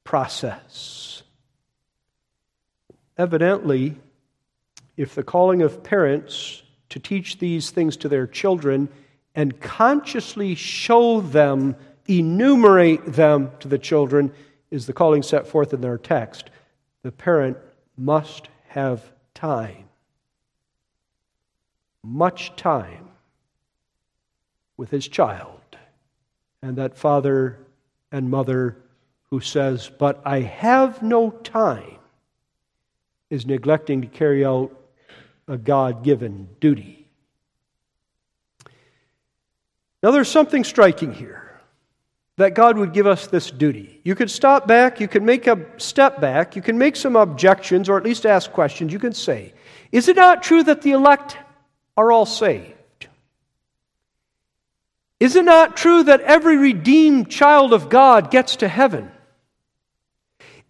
process. 0.05 1.22
Evidently, 3.18 3.96
if 4.97 5.14
the 5.14 5.22
calling 5.22 5.62
of 5.62 5.82
parents 5.82 6.62
to 6.90 6.99
teach 6.99 7.38
these 7.38 7.70
things 7.70 7.97
to 7.99 8.09
their 8.09 8.26
children 8.26 8.88
and 9.34 9.61
consciously 9.61 10.55
show 10.55 11.20
them, 11.20 11.74
enumerate 12.07 13.05
them 13.05 13.51
to 13.61 13.68
the 13.68 13.78
children, 13.78 14.32
is 14.70 14.86
the 14.86 14.92
calling 14.92 15.22
set 15.22 15.47
forth 15.47 15.72
in 15.72 15.80
their 15.80 15.99
text, 15.99 16.51
the 17.03 17.12
parent 17.12 17.57
must 17.97 18.49
have 18.68 19.12
time, 19.34 19.84
much 22.03 22.55
time 22.57 23.09
with 24.76 24.90
his 24.90 25.07
child. 25.09 25.61
And 26.62 26.76
that 26.76 26.97
father 26.97 27.59
and 28.11 28.30
mother 28.30 28.76
who 29.30 29.40
says, 29.40 29.90
But 29.99 30.22
I 30.24 30.40
have 30.40 31.03
no 31.03 31.30
time, 31.30 31.99
is 33.30 33.47
neglecting 33.47 34.01
to 34.03 34.07
carry 34.07 34.45
out 34.45 34.74
a 35.49 35.57
God 35.57 36.03
given 36.05 36.49
duty. 36.61 37.07
Now, 40.03 40.11
there's 40.11 40.28
something 40.28 40.64
striking 40.64 41.12
here 41.12 41.61
that 42.36 42.55
God 42.55 42.76
would 42.76 42.92
give 42.92 43.07
us 43.07 43.26
this 43.26 43.51
duty. 43.51 44.01
You 44.05 44.14
could 44.14 44.30
stop 44.30 44.66
back, 44.66 45.01
you 45.01 45.09
could 45.09 45.22
make 45.22 45.47
a 45.47 45.64
step 45.78 46.20
back, 46.20 46.57
you 46.57 46.62
can 46.62 46.76
make 46.76 46.97
some 46.97 47.16
objections, 47.16 47.88
or 47.88 47.97
at 47.97 48.05
least 48.05 48.26
ask 48.26 48.51
questions. 48.53 48.92
You 48.92 48.99
can 48.99 49.12
say, 49.12 49.55
Is 49.92 50.09
it 50.09 50.16
not 50.16 50.42
true 50.42 50.62
that 50.64 50.82
the 50.82 50.92
elect 50.92 51.38
are 51.97 52.11
all 52.11 52.26
saved? 52.26 52.74
Is 55.20 55.36
it 55.36 55.45
not 55.45 55.76
true 55.76 56.03
that 56.03 56.20
every 56.22 56.57
redeemed 56.57 57.30
child 57.30 57.72
of 57.72 57.88
God 57.88 58.30
gets 58.30 58.57
to 58.57 58.68
heaven? 58.68 59.11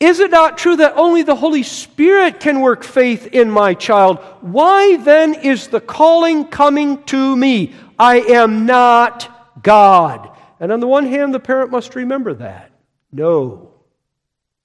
Is 0.00 0.20
it 0.20 0.30
not 0.30 0.58
true 0.58 0.76
that 0.76 0.96
only 0.96 1.22
the 1.22 1.36
Holy 1.36 1.62
Spirit 1.62 2.40
can 2.40 2.60
work 2.60 2.84
faith 2.84 3.28
in 3.28 3.50
my 3.50 3.74
child? 3.74 4.18
Why 4.40 4.96
then 4.96 5.34
is 5.34 5.68
the 5.68 5.80
calling 5.80 6.46
coming 6.46 7.02
to 7.04 7.36
me? 7.36 7.74
I 7.98 8.20
am 8.20 8.66
not 8.66 9.62
God. 9.62 10.30
And 10.60 10.72
on 10.72 10.80
the 10.80 10.88
one 10.88 11.06
hand, 11.06 11.32
the 11.32 11.40
parent 11.40 11.70
must 11.70 11.94
remember 11.94 12.34
that. 12.34 12.70
No, 13.12 13.70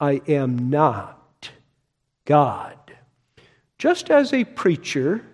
I 0.00 0.20
am 0.26 0.70
not 0.70 1.50
God. 2.24 2.76
Just 3.78 4.10
as 4.10 4.32
a 4.32 4.44
preacher 4.44 5.24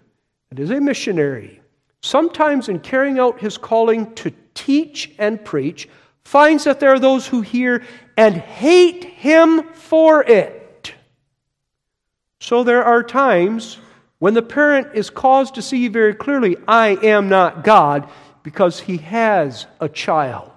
and 0.50 0.60
as 0.60 0.70
a 0.70 0.80
missionary, 0.80 1.60
sometimes 2.00 2.68
in 2.68 2.80
carrying 2.80 3.18
out 3.18 3.40
his 3.40 3.58
calling 3.58 4.14
to 4.14 4.32
teach 4.54 5.14
and 5.18 5.44
preach, 5.44 5.88
finds 6.26 6.64
that 6.64 6.80
there 6.80 6.92
are 6.92 6.98
those 6.98 7.24
who 7.28 7.40
hear 7.40 7.84
and 8.16 8.34
hate 8.34 9.04
him 9.04 9.62
for 9.72 10.24
it. 10.24 10.92
So 12.40 12.64
there 12.64 12.82
are 12.82 13.04
times 13.04 13.78
when 14.18 14.34
the 14.34 14.42
parent 14.42 14.88
is 14.94 15.08
caused 15.08 15.54
to 15.54 15.62
see 15.62 15.86
very 15.86 16.14
clearly, 16.14 16.56
I 16.66 16.98
am 17.00 17.28
not 17.28 17.62
God, 17.62 18.08
because 18.42 18.80
he 18.80 18.96
has 18.96 19.66
a 19.78 19.88
child 19.88 20.50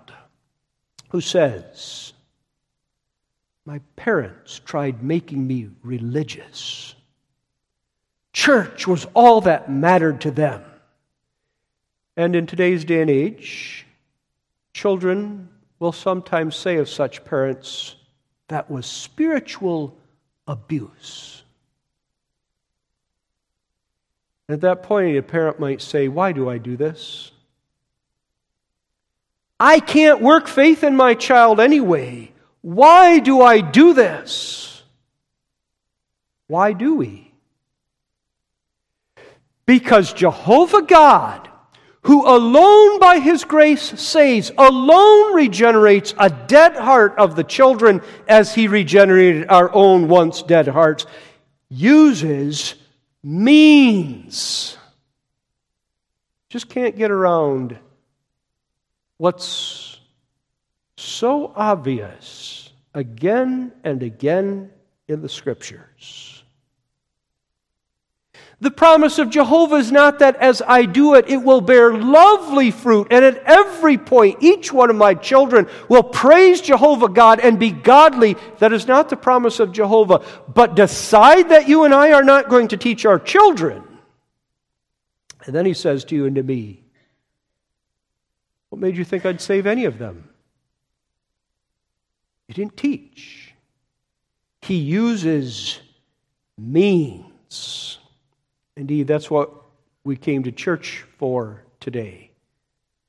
who 1.10 1.22
says, 1.22 2.14
my 3.64 3.80
parents 3.96 4.60
tried 4.66 5.04
making 5.04 5.46
me 5.46 5.70
religious. 5.84 6.96
Church 8.34 8.88
was 8.88 9.06
all 9.14 9.42
that 9.42 9.72
mattered 9.72 10.22
to 10.22 10.32
them. 10.32 10.64
And 12.18 12.36
in 12.36 12.48
today's 12.48 12.86
day 12.86 13.02
and 13.02 13.10
age, 13.10 13.86
children 14.74 15.50
will 15.80 15.92
sometimes 15.92 16.56
say 16.56 16.78
of 16.78 16.90
such 16.90 17.24
parents, 17.24 17.96
that 18.50 18.70
was 18.70 18.86
spiritual 18.86 19.98
abuse. 20.48 21.44
At 24.50 24.62
that 24.62 24.84
point, 24.84 25.18
a 25.18 25.22
parent 25.22 25.60
might 25.60 25.82
say, 25.82 26.08
Why 26.08 26.32
do 26.32 26.50
I 26.50 26.58
do 26.58 26.76
this? 26.76 27.32
I 29.60 29.80
can't 29.80 30.22
work 30.22 30.48
faith 30.48 30.84
in 30.84 30.96
my 30.96 31.14
child 31.14 31.60
anyway. 31.60 32.32
Why 32.62 33.20
do 33.20 33.42
I 33.42 33.62
do 33.62 33.94
this? 33.94 34.84
Why 36.48 36.74
do 36.74 36.96
we? 36.96 37.32
Because 39.66 40.14
Jehovah 40.14 40.82
God, 40.82 41.49
who 42.04 42.26
alone 42.26 43.00
by 43.00 43.20
his 43.20 43.44
grace 43.44 43.82
saves, 44.00 44.52
alone 44.58 45.34
regenerates 45.34 46.14
a 46.18 46.30
dead 46.30 46.76
heart 46.76 47.14
of 47.18 47.36
the 47.36 47.44
children 47.44 48.02
as 48.28 48.56
he 48.56 48.68
regenerated 48.68 49.50
our 49.50 49.74
own 49.74 50.08
once 50.08 50.42
dead 50.42 50.68
hearts, 50.68 51.06
uses 51.70 52.76
means. 53.22 54.78
Just 56.50 56.70
can't 56.70 56.96
get 56.96 57.12
around 57.12 57.78
what's 59.18 60.00
so 60.98 61.52
obvious 61.56 62.72
again 62.94 63.72
and 63.84 64.02
again 64.04 64.72
in 65.08 65.22
the 65.22 65.30
scriptures. 65.30 66.39
The 68.62 68.72
promise 68.72 69.20
of 69.20 69.30
Jehovah 69.30 69.76
is 69.76 69.90
not 69.90 70.20
that 70.20 70.36
as 70.36 70.62
I 70.62 70.84
do 70.84 71.16
it, 71.16 71.30
it 71.30 71.38
will 71.38 71.62
bear 71.62 71.94
lovely 71.94 72.72
fruit. 72.72 73.08
And 73.10 73.24
at 73.24 73.42
every 73.46 73.98
point, 73.98 74.44
each 74.44 74.74
one 74.74 74.90
of 74.90 74.98
my 74.98 75.14
children 75.14 75.68
will 75.88 76.04
praise 76.04 76.60
Jehovah 76.60 77.08
God 77.08 77.40
and 77.40 77.58
be 77.58 77.72
godly. 77.72 78.36
That 78.58 78.74
is 78.74 78.86
not 78.86 79.08
the 79.08 79.16
promise 79.16 79.62
of 79.62 79.72
Jehovah. 79.72 80.26
But 80.54 80.76
decide 80.76 81.50
that 81.50 81.70
you 81.70 81.86
and 81.86 81.94
I 81.94 82.12
are 82.12 82.24
not 82.24 82.50
going 82.50 82.68
to 82.70 82.78
teach 82.78 83.06
our 83.06 83.18
children. 83.18 83.82
And 85.46 85.56
then 85.56 85.66
he 85.66 85.74
says 85.74 86.04
to 86.06 86.16
you 86.16 86.26
and 86.26 86.36
to 86.36 86.44
me, 86.44 86.84
What 88.68 88.82
made 88.82 88.98
you 88.98 89.06
think 89.06 89.26
I'd 89.26 89.40
save 89.40 89.68
any 89.68 89.86
of 89.86 90.00
them? 90.00 90.28
He 92.50 92.54
didn't 92.56 92.76
teach, 92.76 93.54
he 94.62 94.76
uses 94.76 95.80
means. 96.58 97.99
Indeed, 98.80 99.08
that's 99.08 99.30
what 99.30 99.52
we 100.06 100.16
came 100.16 100.44
to 100.44 100.54
church 100.54 101.04
for 101.18 101.66
today 101.82 102.32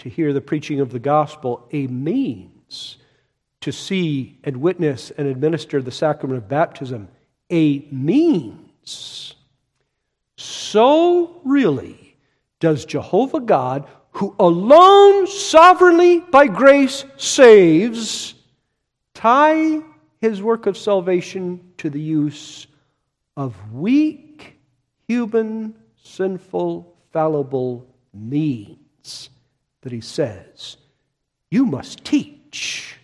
to 0.00 0.08
hear 0.08 0.32
the 0.32 0.40
preaching 0.40 0.80
of 0.80 0.90
the 0.90 0.98
gospel, 0.98 1.68
a 1.70 1.86
means 1.86 2.96
to 3.60 3.70
see 3.70 4.36
and 4.42 4.56
witness 4.56 5.12
and 5.12 5.28
administer 5.28 5.80
the 5.80 5.92
sacrament 5.92 6.38
of 6.38 6.48
baptism, 6.48 7.06
a 7.50 7.86
means. 7.92 9.36
So, 10.36 11.40
really, 11.44 12.16
does 12.58 12.84
Jehovah 12.84 13.40
God, 13.40 13.86
who 14.12 14.34
alone 14.40 15.28
sovereignly 15.28 16.18
by 16.18 16.48
grace 16.48 17.04
saves, 17.16 18.34
tie 19.14 19.82
his 20.20 20.42
work 20.42 20.66
of 20.66 20.76
salvation 20.76 21.60
to 21.78 21.90
the 21.90 22.00
use 22.00 22.66
of 23.36 23.54
weak 23.72 24.56
human, 25.10 25.74
sinful, 26.04 26.94
fallible 27.12 27.84
means 28.14 29.28
that 29.80 29.90
he 29.90 30.00
says, 30.00 30.76
You 31.50 31.66
must 31.66 32.04
teach. 32.04 32.96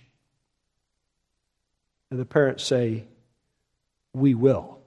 And 2.08 2.20
the 2.20 2.24
parents 2.24 2.62
say, 2.62 3.06
We 4.14 4.34
will. 4.34 4.78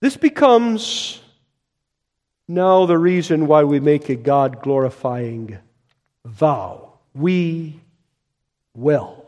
This 0.00 0.16
becomes 0.16 1.20
now 2.48 2.86
the 2.86 2.98
reason 2.98 3.46
why 3.46 3.62
we 3.62 3.78
make 3.78 4.08
a 4.08 4.16
God 4.16 4.62
glorifying 4.62 5.58
vow. 6.24 6.94
We 7.14 7.80
will. 8.74 9.24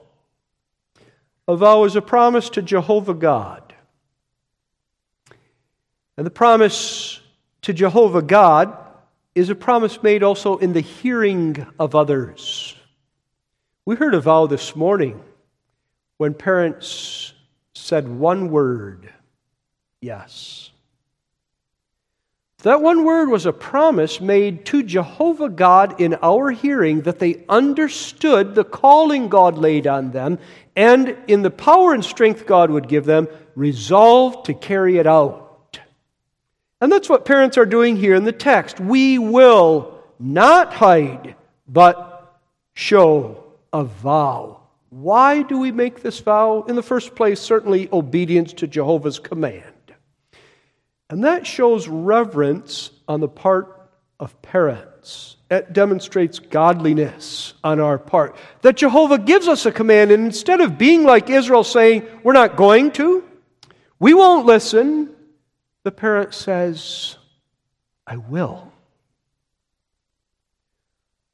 A 1.47 1.55
vow 1.55 1.85
is 1.85 1.95
a 1.95 2.03
promise 2.03 2.51
to 2.51 2.63
Jehovah 2.63 3.15
God 3.15 3.62
and 6.17 6.27
the 6.27 6.31
promise 6.31 7.21
to 7.63 7.73
Jehovah 7.73 8.23
God 8.23 8.77
is 9.35 9.49
a 9.49 9.55
promise 9.55 10.03
made 10.03 10.23
also 10.23 10.59
in 10.59 10.73
the 10.73 10.81
hearing 10.81 11.67
of 11.79 11.95
others. 11.95 12.77
We 13.85 13.97
heard 13.97 14.15
a 14.15 14.21
vow 14.21 14.47
this 14.47 14.77
morning 14.77 15.23
when 16.19 16.35
parents 16.35 17.33
said 17.75 18.09
one 18.09 18.51
word 18.51 19.13
yes. 20.01 20.71
That 22.63 22.81
one 22.81 23.05
word 23.05 23.29
was 23.29 23.45
a 23.45 23.53
promise 23.53 24.21
made 24.21 24.67
to 24.67 24.85
Jehovah 24.85 25.49
God 25.49 26.01
in 26.01 26.15
our 26.23 26.53
hearing 26.53 27.03
that 27.03 27.19
they 27.19 27.45
understood 27.49 28.55
the 28.55 28.63
calling 28.63 29.29
God 29.29 29.59
laid 29.59 29.89
on 29.89 30.13
them 30.13 30.39
and, 30.77 31.17
in 31.27 31.43
the 31.43 31.51
power 31.51 31.93
and 31.93 32.05
strength 32.05 32.47
God 32.47 32.71
would 32.71 32.87
give 32.87 33.05
them, 33.05 33.27
resolved 33.57 34.47
to 34.47 34.55
carry 34.55 34.99
it 34.99 35.09
out. 35.09 35.52
And 36.83 36.91
that's 36.91 37.09
what 37.09 37.25
parents 37.25 37.57
are 37.59 37.65
doing 37.65 37.97
here 37.97 38.17
in 38.17 38.25
the 38.25 38.33
text. 38.33 38.81
We 38.81 39.17
will 39.17 40.01
not 40.19 40.75
hide, 40.75 41.37
but 41.69 42.41
show 42.75 43.45
a 43.73 43.85
vow. 43.85 44.63
Why 44.91 45.43
do 45.43 45.61
we 45.61 45.71
make 45.71 46.03
this 46.03 46.19
vow? 46.19 46.63
In 46.63 46.75
the 46.75 46.83
first 46.83 47.15
place, 47.15 47.41
certainly 47.41 47.89
obedience 47.93 48.53
to 48.55 48.67
Jehovah's 48.67 49.21
command. 49.21 49.63
And 51.09 51.23
that 51.23 51.47
shows 51.47 51.87
reverence 51.87 52.91
on 53.07 53.21
the 53.21 53.29
part 53.29 53.89
of 54.19 54.43
parents. 54.43 55.37
It 55.53 55.73
demonstrates 55.73 56.41
godliness 56.41 57.55
on 57.63 57.79
our 57.79 57.97
part. 57.97 58.35
That 58.63 58.77
Jehovah 58.77 59.19
gives 59.19 59.47
us 59.47 59.67
a 59.67 59.71
command, 59.71 60.11
and 60.11 60.27
instead 60.27 60.61
of 60.61 60.79
being 60.79 61.05
like 61.05 61.31
Israel 61.31 61.63
saying, 61.63 62.09
We're 62.25 62.33
not 62.33 62.57
going 62.57 62.91
to, 62.93 63.23
we 64.01 64.15
won't 64.15 64.47
listen, 64.47 65.12
the 65.85 65.93
parent 65.93 66.35
says, 66.35 67.17
I 68.07 68.17
will. 68.17 68.73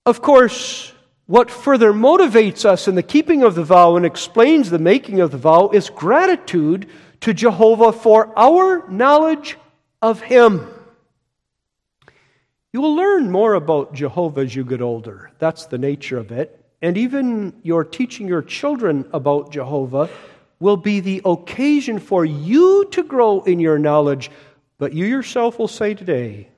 Of 0.06 0.22
course, 0.22 0.92
what 1.26 1.50
further 1.50 1.92
motivates 1.92 2.64
us 2.64 2.88
in 2.88 2.94
the 2.94 3.02
keeping 3.02 3.42
of 3.42 3.54
the 3.54 3.64
vow 3.64 3.96
and 3.96 4.06
explains 4.06 4.70
the 4.70 4.78
making 4.78 5.20
of 5.20 5.30
the 5.30 5.36
vow 5.36 5.68
is 5.68 5.90
gratitude 5.90 6.88
to 7.20 7.34
Jehovah 7.34 7.92
for 7.92 8.32
our 8.38 8.88
knowledge 8.88 9.58
of 10.00 10.20
Him. 10.22 10.66
You 12.72 12.80
will 12.80 12.94
learn 12.94 13.30
more 13.30 13.54
about 13.54 13.94
Jehovah 13.94 14.42
as 14.42 14.54
you 14.54 14.64
get 14.64 14.80
older. 14.80 15.30
That's 15.38 15.66
the 15.66 15.78
nature 15.78 16.18
of 16.18 16.32
it. 16.32 16.64
And 16.80 16.96
even 16.96 17.54
your 17.62 17.84
teaching 17.84 18.28
your 18.28 18.42
children 18.42 19.08
about 19.12 19.52
Jehovah 19.52 20.08
will 20.60 20.76
be 20.76 21.00
the 21.00 21.22
occasion 21.24 21.98
for 21.98 22.24
you 22.24 22.86
to 22.90 23.02
grow 23.02 23.42
in 23.42 23.60
your 23.60 23.78
knowledge. 23.78 24.30
But 24.78 24.92
you 24.92 25.06
yourself 25.06 25.58
will 25.58 25.68
say 25.68 25.94
today 25.94 26.48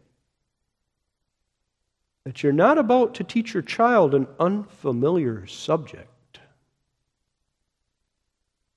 that 2.24 2.42
you're 2.42 2.53
not 2.53 2.78
about 2.78 3.14
to 3.14 3.24
teach 3.24 3.55
your 3.55 3.62
child 3.62 4.14
an 4.14 4.26
unfamiliar 4.38 5.46
subject. 5.46 6.07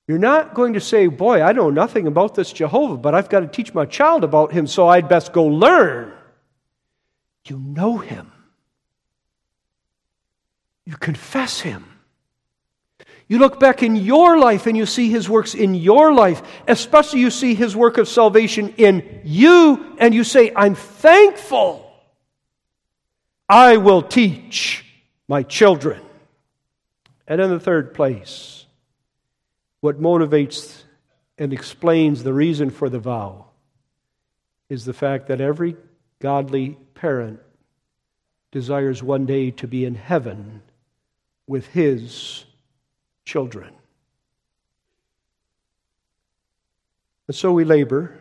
You're 0.06 0.18
not 0.18 0.54
going 0.54 0.74
to 0.74 0.80
say, 0.80 1.06
Boy, 1.06 1.40
I 1.40 1.52
know 1.52 1.70
nothing 1.70 2.06
about 2.06 2.34
this 2.34 2.52
Jehovah, 2.52 2.98
but 2.98 3.14
I've 3.14 3.30
got 3.30 3.40
to 3.40 3.46
teach 3.46 3.72
my 3.72 3.86
child 3.86 4.22
about 4.22 4.52
him, 4.52 4.66
so 4.66 4.88
I'd 4.88 5.08
best 5.08 5.32
go 5.32 5.44
learn. 5.44 6.12
You 7.46 7.58
know 7.58 7.98
him, 7.98 8.32
you 10.84 10.96
confess 10.96 11.60
him. 11.60 11.93
You 13.26 13.38
look 13.38 13.58
back 13.58 13.82
in 13.82 13.96
your 13.96 14.38
life 14.38 14.66
and 14.66 14.76
you 14.76 14.86
see 14.86 15.08
his 15.08 15.28
works 15.28 15.54
in 15.54 15.74
your 15.74 16.12
life, 16.12 16.42
especially 16.68 17.20
you 17.20 17.30
see 17.30 17.54
his 17.54 17.74
work 17.74 17.96
of 17.96 18.08
salvation 18.08 18.74
in 18.76 19.22
you, 19.24 19.96
and 19.98 20.14
you 20.14 20.24
say, 20.24 20.52
I'm 20.54 20.74
thankful. 20.74 21.90
I 23.48 23.78
will 23.78 24.02
teach 24.02 24.84
my 25.26 25.42
children. 25.42 26.00
And 27.26 27.40
in 27.40 27.48
the 27.48 27.60
third 27.60 27.94
place, 27.94 28.66
what 29.80 30.00
motivates 30.00 30.82
and 31.38 31.52
explains 31.52 32.22
the 32.22 32.32
reason 32.32 32.70
for 32.70 32.88
the 32.88 32.98
vow 32.98 33.46
is 34.68 34.84
the 34.84 34.92
fact 34.92 35.28
that 35.28 35.40
every 35.40 35.76
godly 36.20 36.76
parent 36.94 37.40
desires 38.50 39.02
one 39.02 39.26
day 39.26 39.50
to 39.50 39.66
be 39.66 39.84
in 39.84 39.94
heaven 39.94 40.62
with 41.46 41.66
his 41.68 42.44
children. 43.24 43.72
And 47.26 47.34
so 47.34 47.52
we 47.52 47.64
labor, 47.64 48.20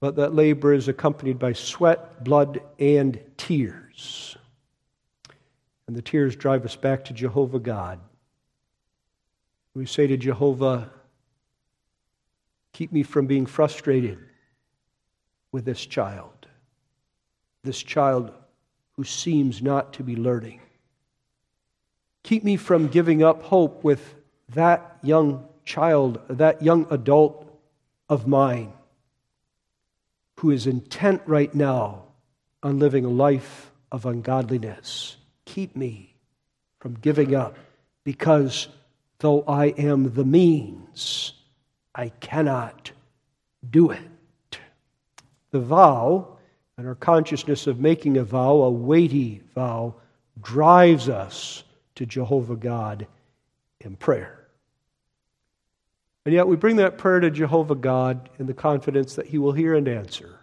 but 0.00 0.16
that 0.16 0.34
labor 0.34 0.72
is 0.72 0.88
accompanied 0.88 1.38
by 1.38 1.52
sweat, 1.52 2.22
blood, 2.22 2.60
and 2.78 3.20
tears. 3.36 4.36
And 5.86 5.96
the 5.96 6.02
tears 6.02 6.36
drive 6.36 6.64
us 6.64 6.76
back 6.76 7.04
to 7.06 7.12
Jehovah 7.12 7.58
God. 7.58 8.00
We 9.74 9.86
say 9.86 10.06
to 10.06 10.16
Jehovah, 10.16 10.90
Keep 12.72 12.92
me 12.92 13.02
from 13.02 13.26
being 13.26 13.46
frustrated 13.46 14.18
with 15.50 15.64
this 15.64 15.84
child, 15.84 16.46
this 17.62 17.82
child 17.82 18.32
who 18.92 19.04
seems 19.04 19.62
not 19.62 19.94
to 19.94 20.02
be 20.02 20.14
learning. 20.14 20.60
Keep 22.26 22.42
me 22.42 22.56
from 22.56 22.88
giving 22.88 23.22
up 23.22 23.44
hope 23.44 23.84
with 23.84 24.16
that 24.48 24.98
young 25.00 25.46
child, 25.64 26.20
that 26.28 26.60
young 26.60 26.84
adult 26.90 27.48
of 28.08 28.26
mine 28.26 28.72
who 30.40 30.50
is 30.50 30.66
intent 30.66 31.22
right 31.26 31.54
now 31.54 32.02
on 32.64 32.80
living 32.80 33.04
a 33.04 33.08
life 33.08 33.70
of 33.92 34.06
ungodliness. 34.06 35.18
Keep 35.44 35.76
me 35.76 36.16
from 36.80 36.94
giving 36.94 37.32
up 37.32 37.58
because 38.02 38.66
though 39.20 39.44
I 39.46 39.66
am 39.66 40.12
the 40.14 40.24
means, 40.24 41.32
I 41.94 42.08
cannot 42.08 42.90
do 43.70 43.92
it. 43.92 44.58
The 45.52 45.60
vow 45.60 46.38
and 46.76 46.88
our 46.88 46.96
consciousness 46.96 47.68
of 47.68 47.78
making 47.78 48.16
a 48.16 48.24
vow, 48.24 48.62
a 48.62 48.70
weighty 48.70 49.42
vow, 49.54 49.94
drives 50.42 51.08
us 51.08 51.62
to 51.96 52.06
Jehovah 52.06 52.56
God 52.56 53.06
in 53.80 53.96
prayer. 53.96 54.46
And 56.24 56.34
yet 56.34 56.48
we 56.48 56.56
bring 56.56 56.76
that 56.76 56.98
prayer 56.98 57.20
to 57.20 57.30
Jehovah 57.30 57.74
God 57.74 58.30
in 58.38 58.46
the 58.46 58.54
confidence 58.54 59.14
that 59.14 59.26
He 59.26 59.38
will 59.38 59.52
hear 59.52 59.74
and 59.74 59.86
answer. 59.86 60.40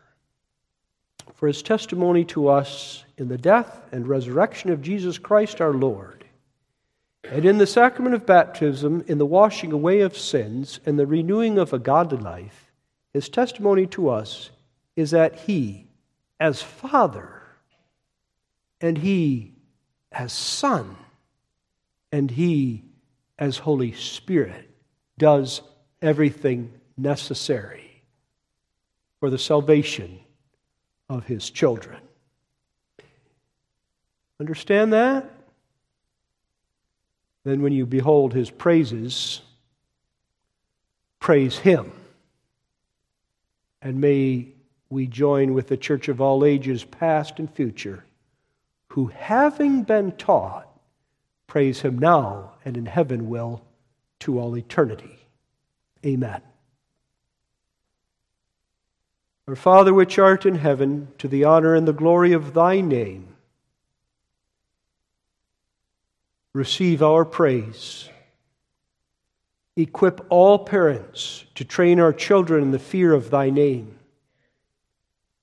For 1.34 1.47
His 1.47 1.62
testimony 1.62 2.24
to 2.26 2.47
us 2.47 3.04
in 3.18 3.28
the 3.28 3.38
death 3.38 3.82
and 3.91 4.08
resurrection 4.08 4.70
of 4.70 4.82
Jesus 4.82 5.18
Christ 5.18 5.62
our 5.62 5.74
Lord, 5.74 6.26
and 7.24 7.45
in 7.45 7.58
the 7.58 7.68
sacrament 7.68 8.16
of 8.16 8.26
baptism, 8.26 9.04
in 9.08 9.18
the 9.18 9.26
washing 9.26 9.72
away 9.72 10.01
of 10.01 10.18
sins 10.18 10.80
and 10.86 10.99
the 10.99 11.08
renewing 11.08 11.58
of 11.58 11.74
a 11.74 11.80
godly 11.80 12.18
life, 12.18 12.72
His 13.14 13.30
testimony 13.30 13.88
to 13.88 14.10
us 14.10 14.51
is 14.95 15.12
that 15.12 15.41
He, 15.41 15.88
as 16.39 16.62
Father, 16.62 17.41
and 18.82 18.97
He, 18.97 19.54
as 20.12 20.32
Son, 20.32 20.95
and 22.14 22.32
He, 22.32 22.86
as 23.38 23.57
Holy 23.57 23.91
Spirit, 23.91 24.70
does 25.18 25.61
everything 26.01 26.72
necessary 26.95 28.03
for 29.20 29.30
the 29.30 29.38
salvation 29.38 30.20
of 31.09 31.26
his 31.26 31.49
children. 31.49 31.99
Understand 34.39 34.93
that? 34.93 35.30
Then, 37.45 37.61
when 37.61 37.74
you 37.74 37.86
behold 37.86 38.34
his 38.34 38.49
praises, 38.49 39.41
praise 41.20 41.57
him. 41.57 41.91
And 43.82 43.99
may 43.99 44.49
we 44.89 45.07
join 45.07 45.53
with 45.53 45.68
the 45.68 45.78
church 45.78 46.07
of 46.09 46.22
all 46.22 46.45
ages, 46.45 46.84
past 46.84 47.39
and 47.39 47.49
future, 47.49 48.05
who, 48.89 49.07
having 49.07 49.84
been 49.84 50.11
taught, 50.14 50.73
praise 51.48 51.82
him 51.82 51.98
now 51.98 52.54
and 52.66 52.78
in 52.78 52.86
heaven 52.86 53.30
will 53.30 53.64
to 54.20 54.39
all 54.39 54.58
eternity. 54.58 55.20
Amen. 56.06 56.41
Our 59.48 59.56
Father 59.56 59.94
which 59.94 60.18
art 60.18 60.46
in 60.46 60.56
heaven, 60.56 61.10
to 61.18 61.28
the 61.28 61.44
honor 61.44 61.76
and 61.76 61.86
the 61.86 61.91
glory 61.94 62.32
of 62.32 62.54
thy 62.54 62.80
name, 62.80 63.36
receive 66.54 67.04
our 67.04 67.26
praise. 67.26 68.10
Equip 69.76 70.26
all 70.30 70.60
parents 70.60 71.44
to 71.56 71.66
train 71.66 72.00
our 72.00 72.14
children 72.14 72.64
in 72.64 72.72
the 72.72 72.80
fear 72.80 73.12
of 73.12 73.32
thy 73.32 73.50
name, 73.50 73.98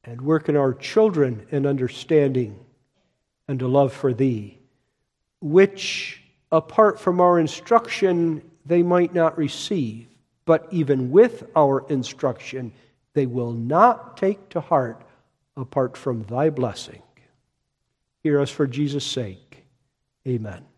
and 0.03 0.23
work 0.23 0.49
in 0.49 0.57
our 0.57 0.73
children 0.73 1.47
an 1.51 1.67
understanding 1.67 2.59
and 3.49 3.61
a 3.61 3.69
love 3.69 3.93
for 3.93 4.15
thee, 4.15 4.60
which, 5.41 6.23
apart 6.53 7.01
from 7.01 7.21
our 7.21 7.39
instruction, 7.39 8.43
they 8.67 8.83
might 8.83 9.15
not 9.15 9.39
receive 9.39 10.07
but 10.51 10.67
even 10.73 11.13
with 11.13 11.45
our 11.55 11.87
instruction, 11.89 12.73
they 13.15 13.25
will 13.25 13.53
not 13.53 14.17
take 14.17 14.49
to 14.49 14.61
heart 14.61 15.01
apart 15.57 15.97
from 15.97 16.25
thy 16.25 16.51
blessing. 16.51 17.01
Hear 18.25 18.41
us 18.41 18.51
for 18.51 18.67
Jesus' 18.67 19.07
sake. 19.07 19.65
Amen. 20.27 20.65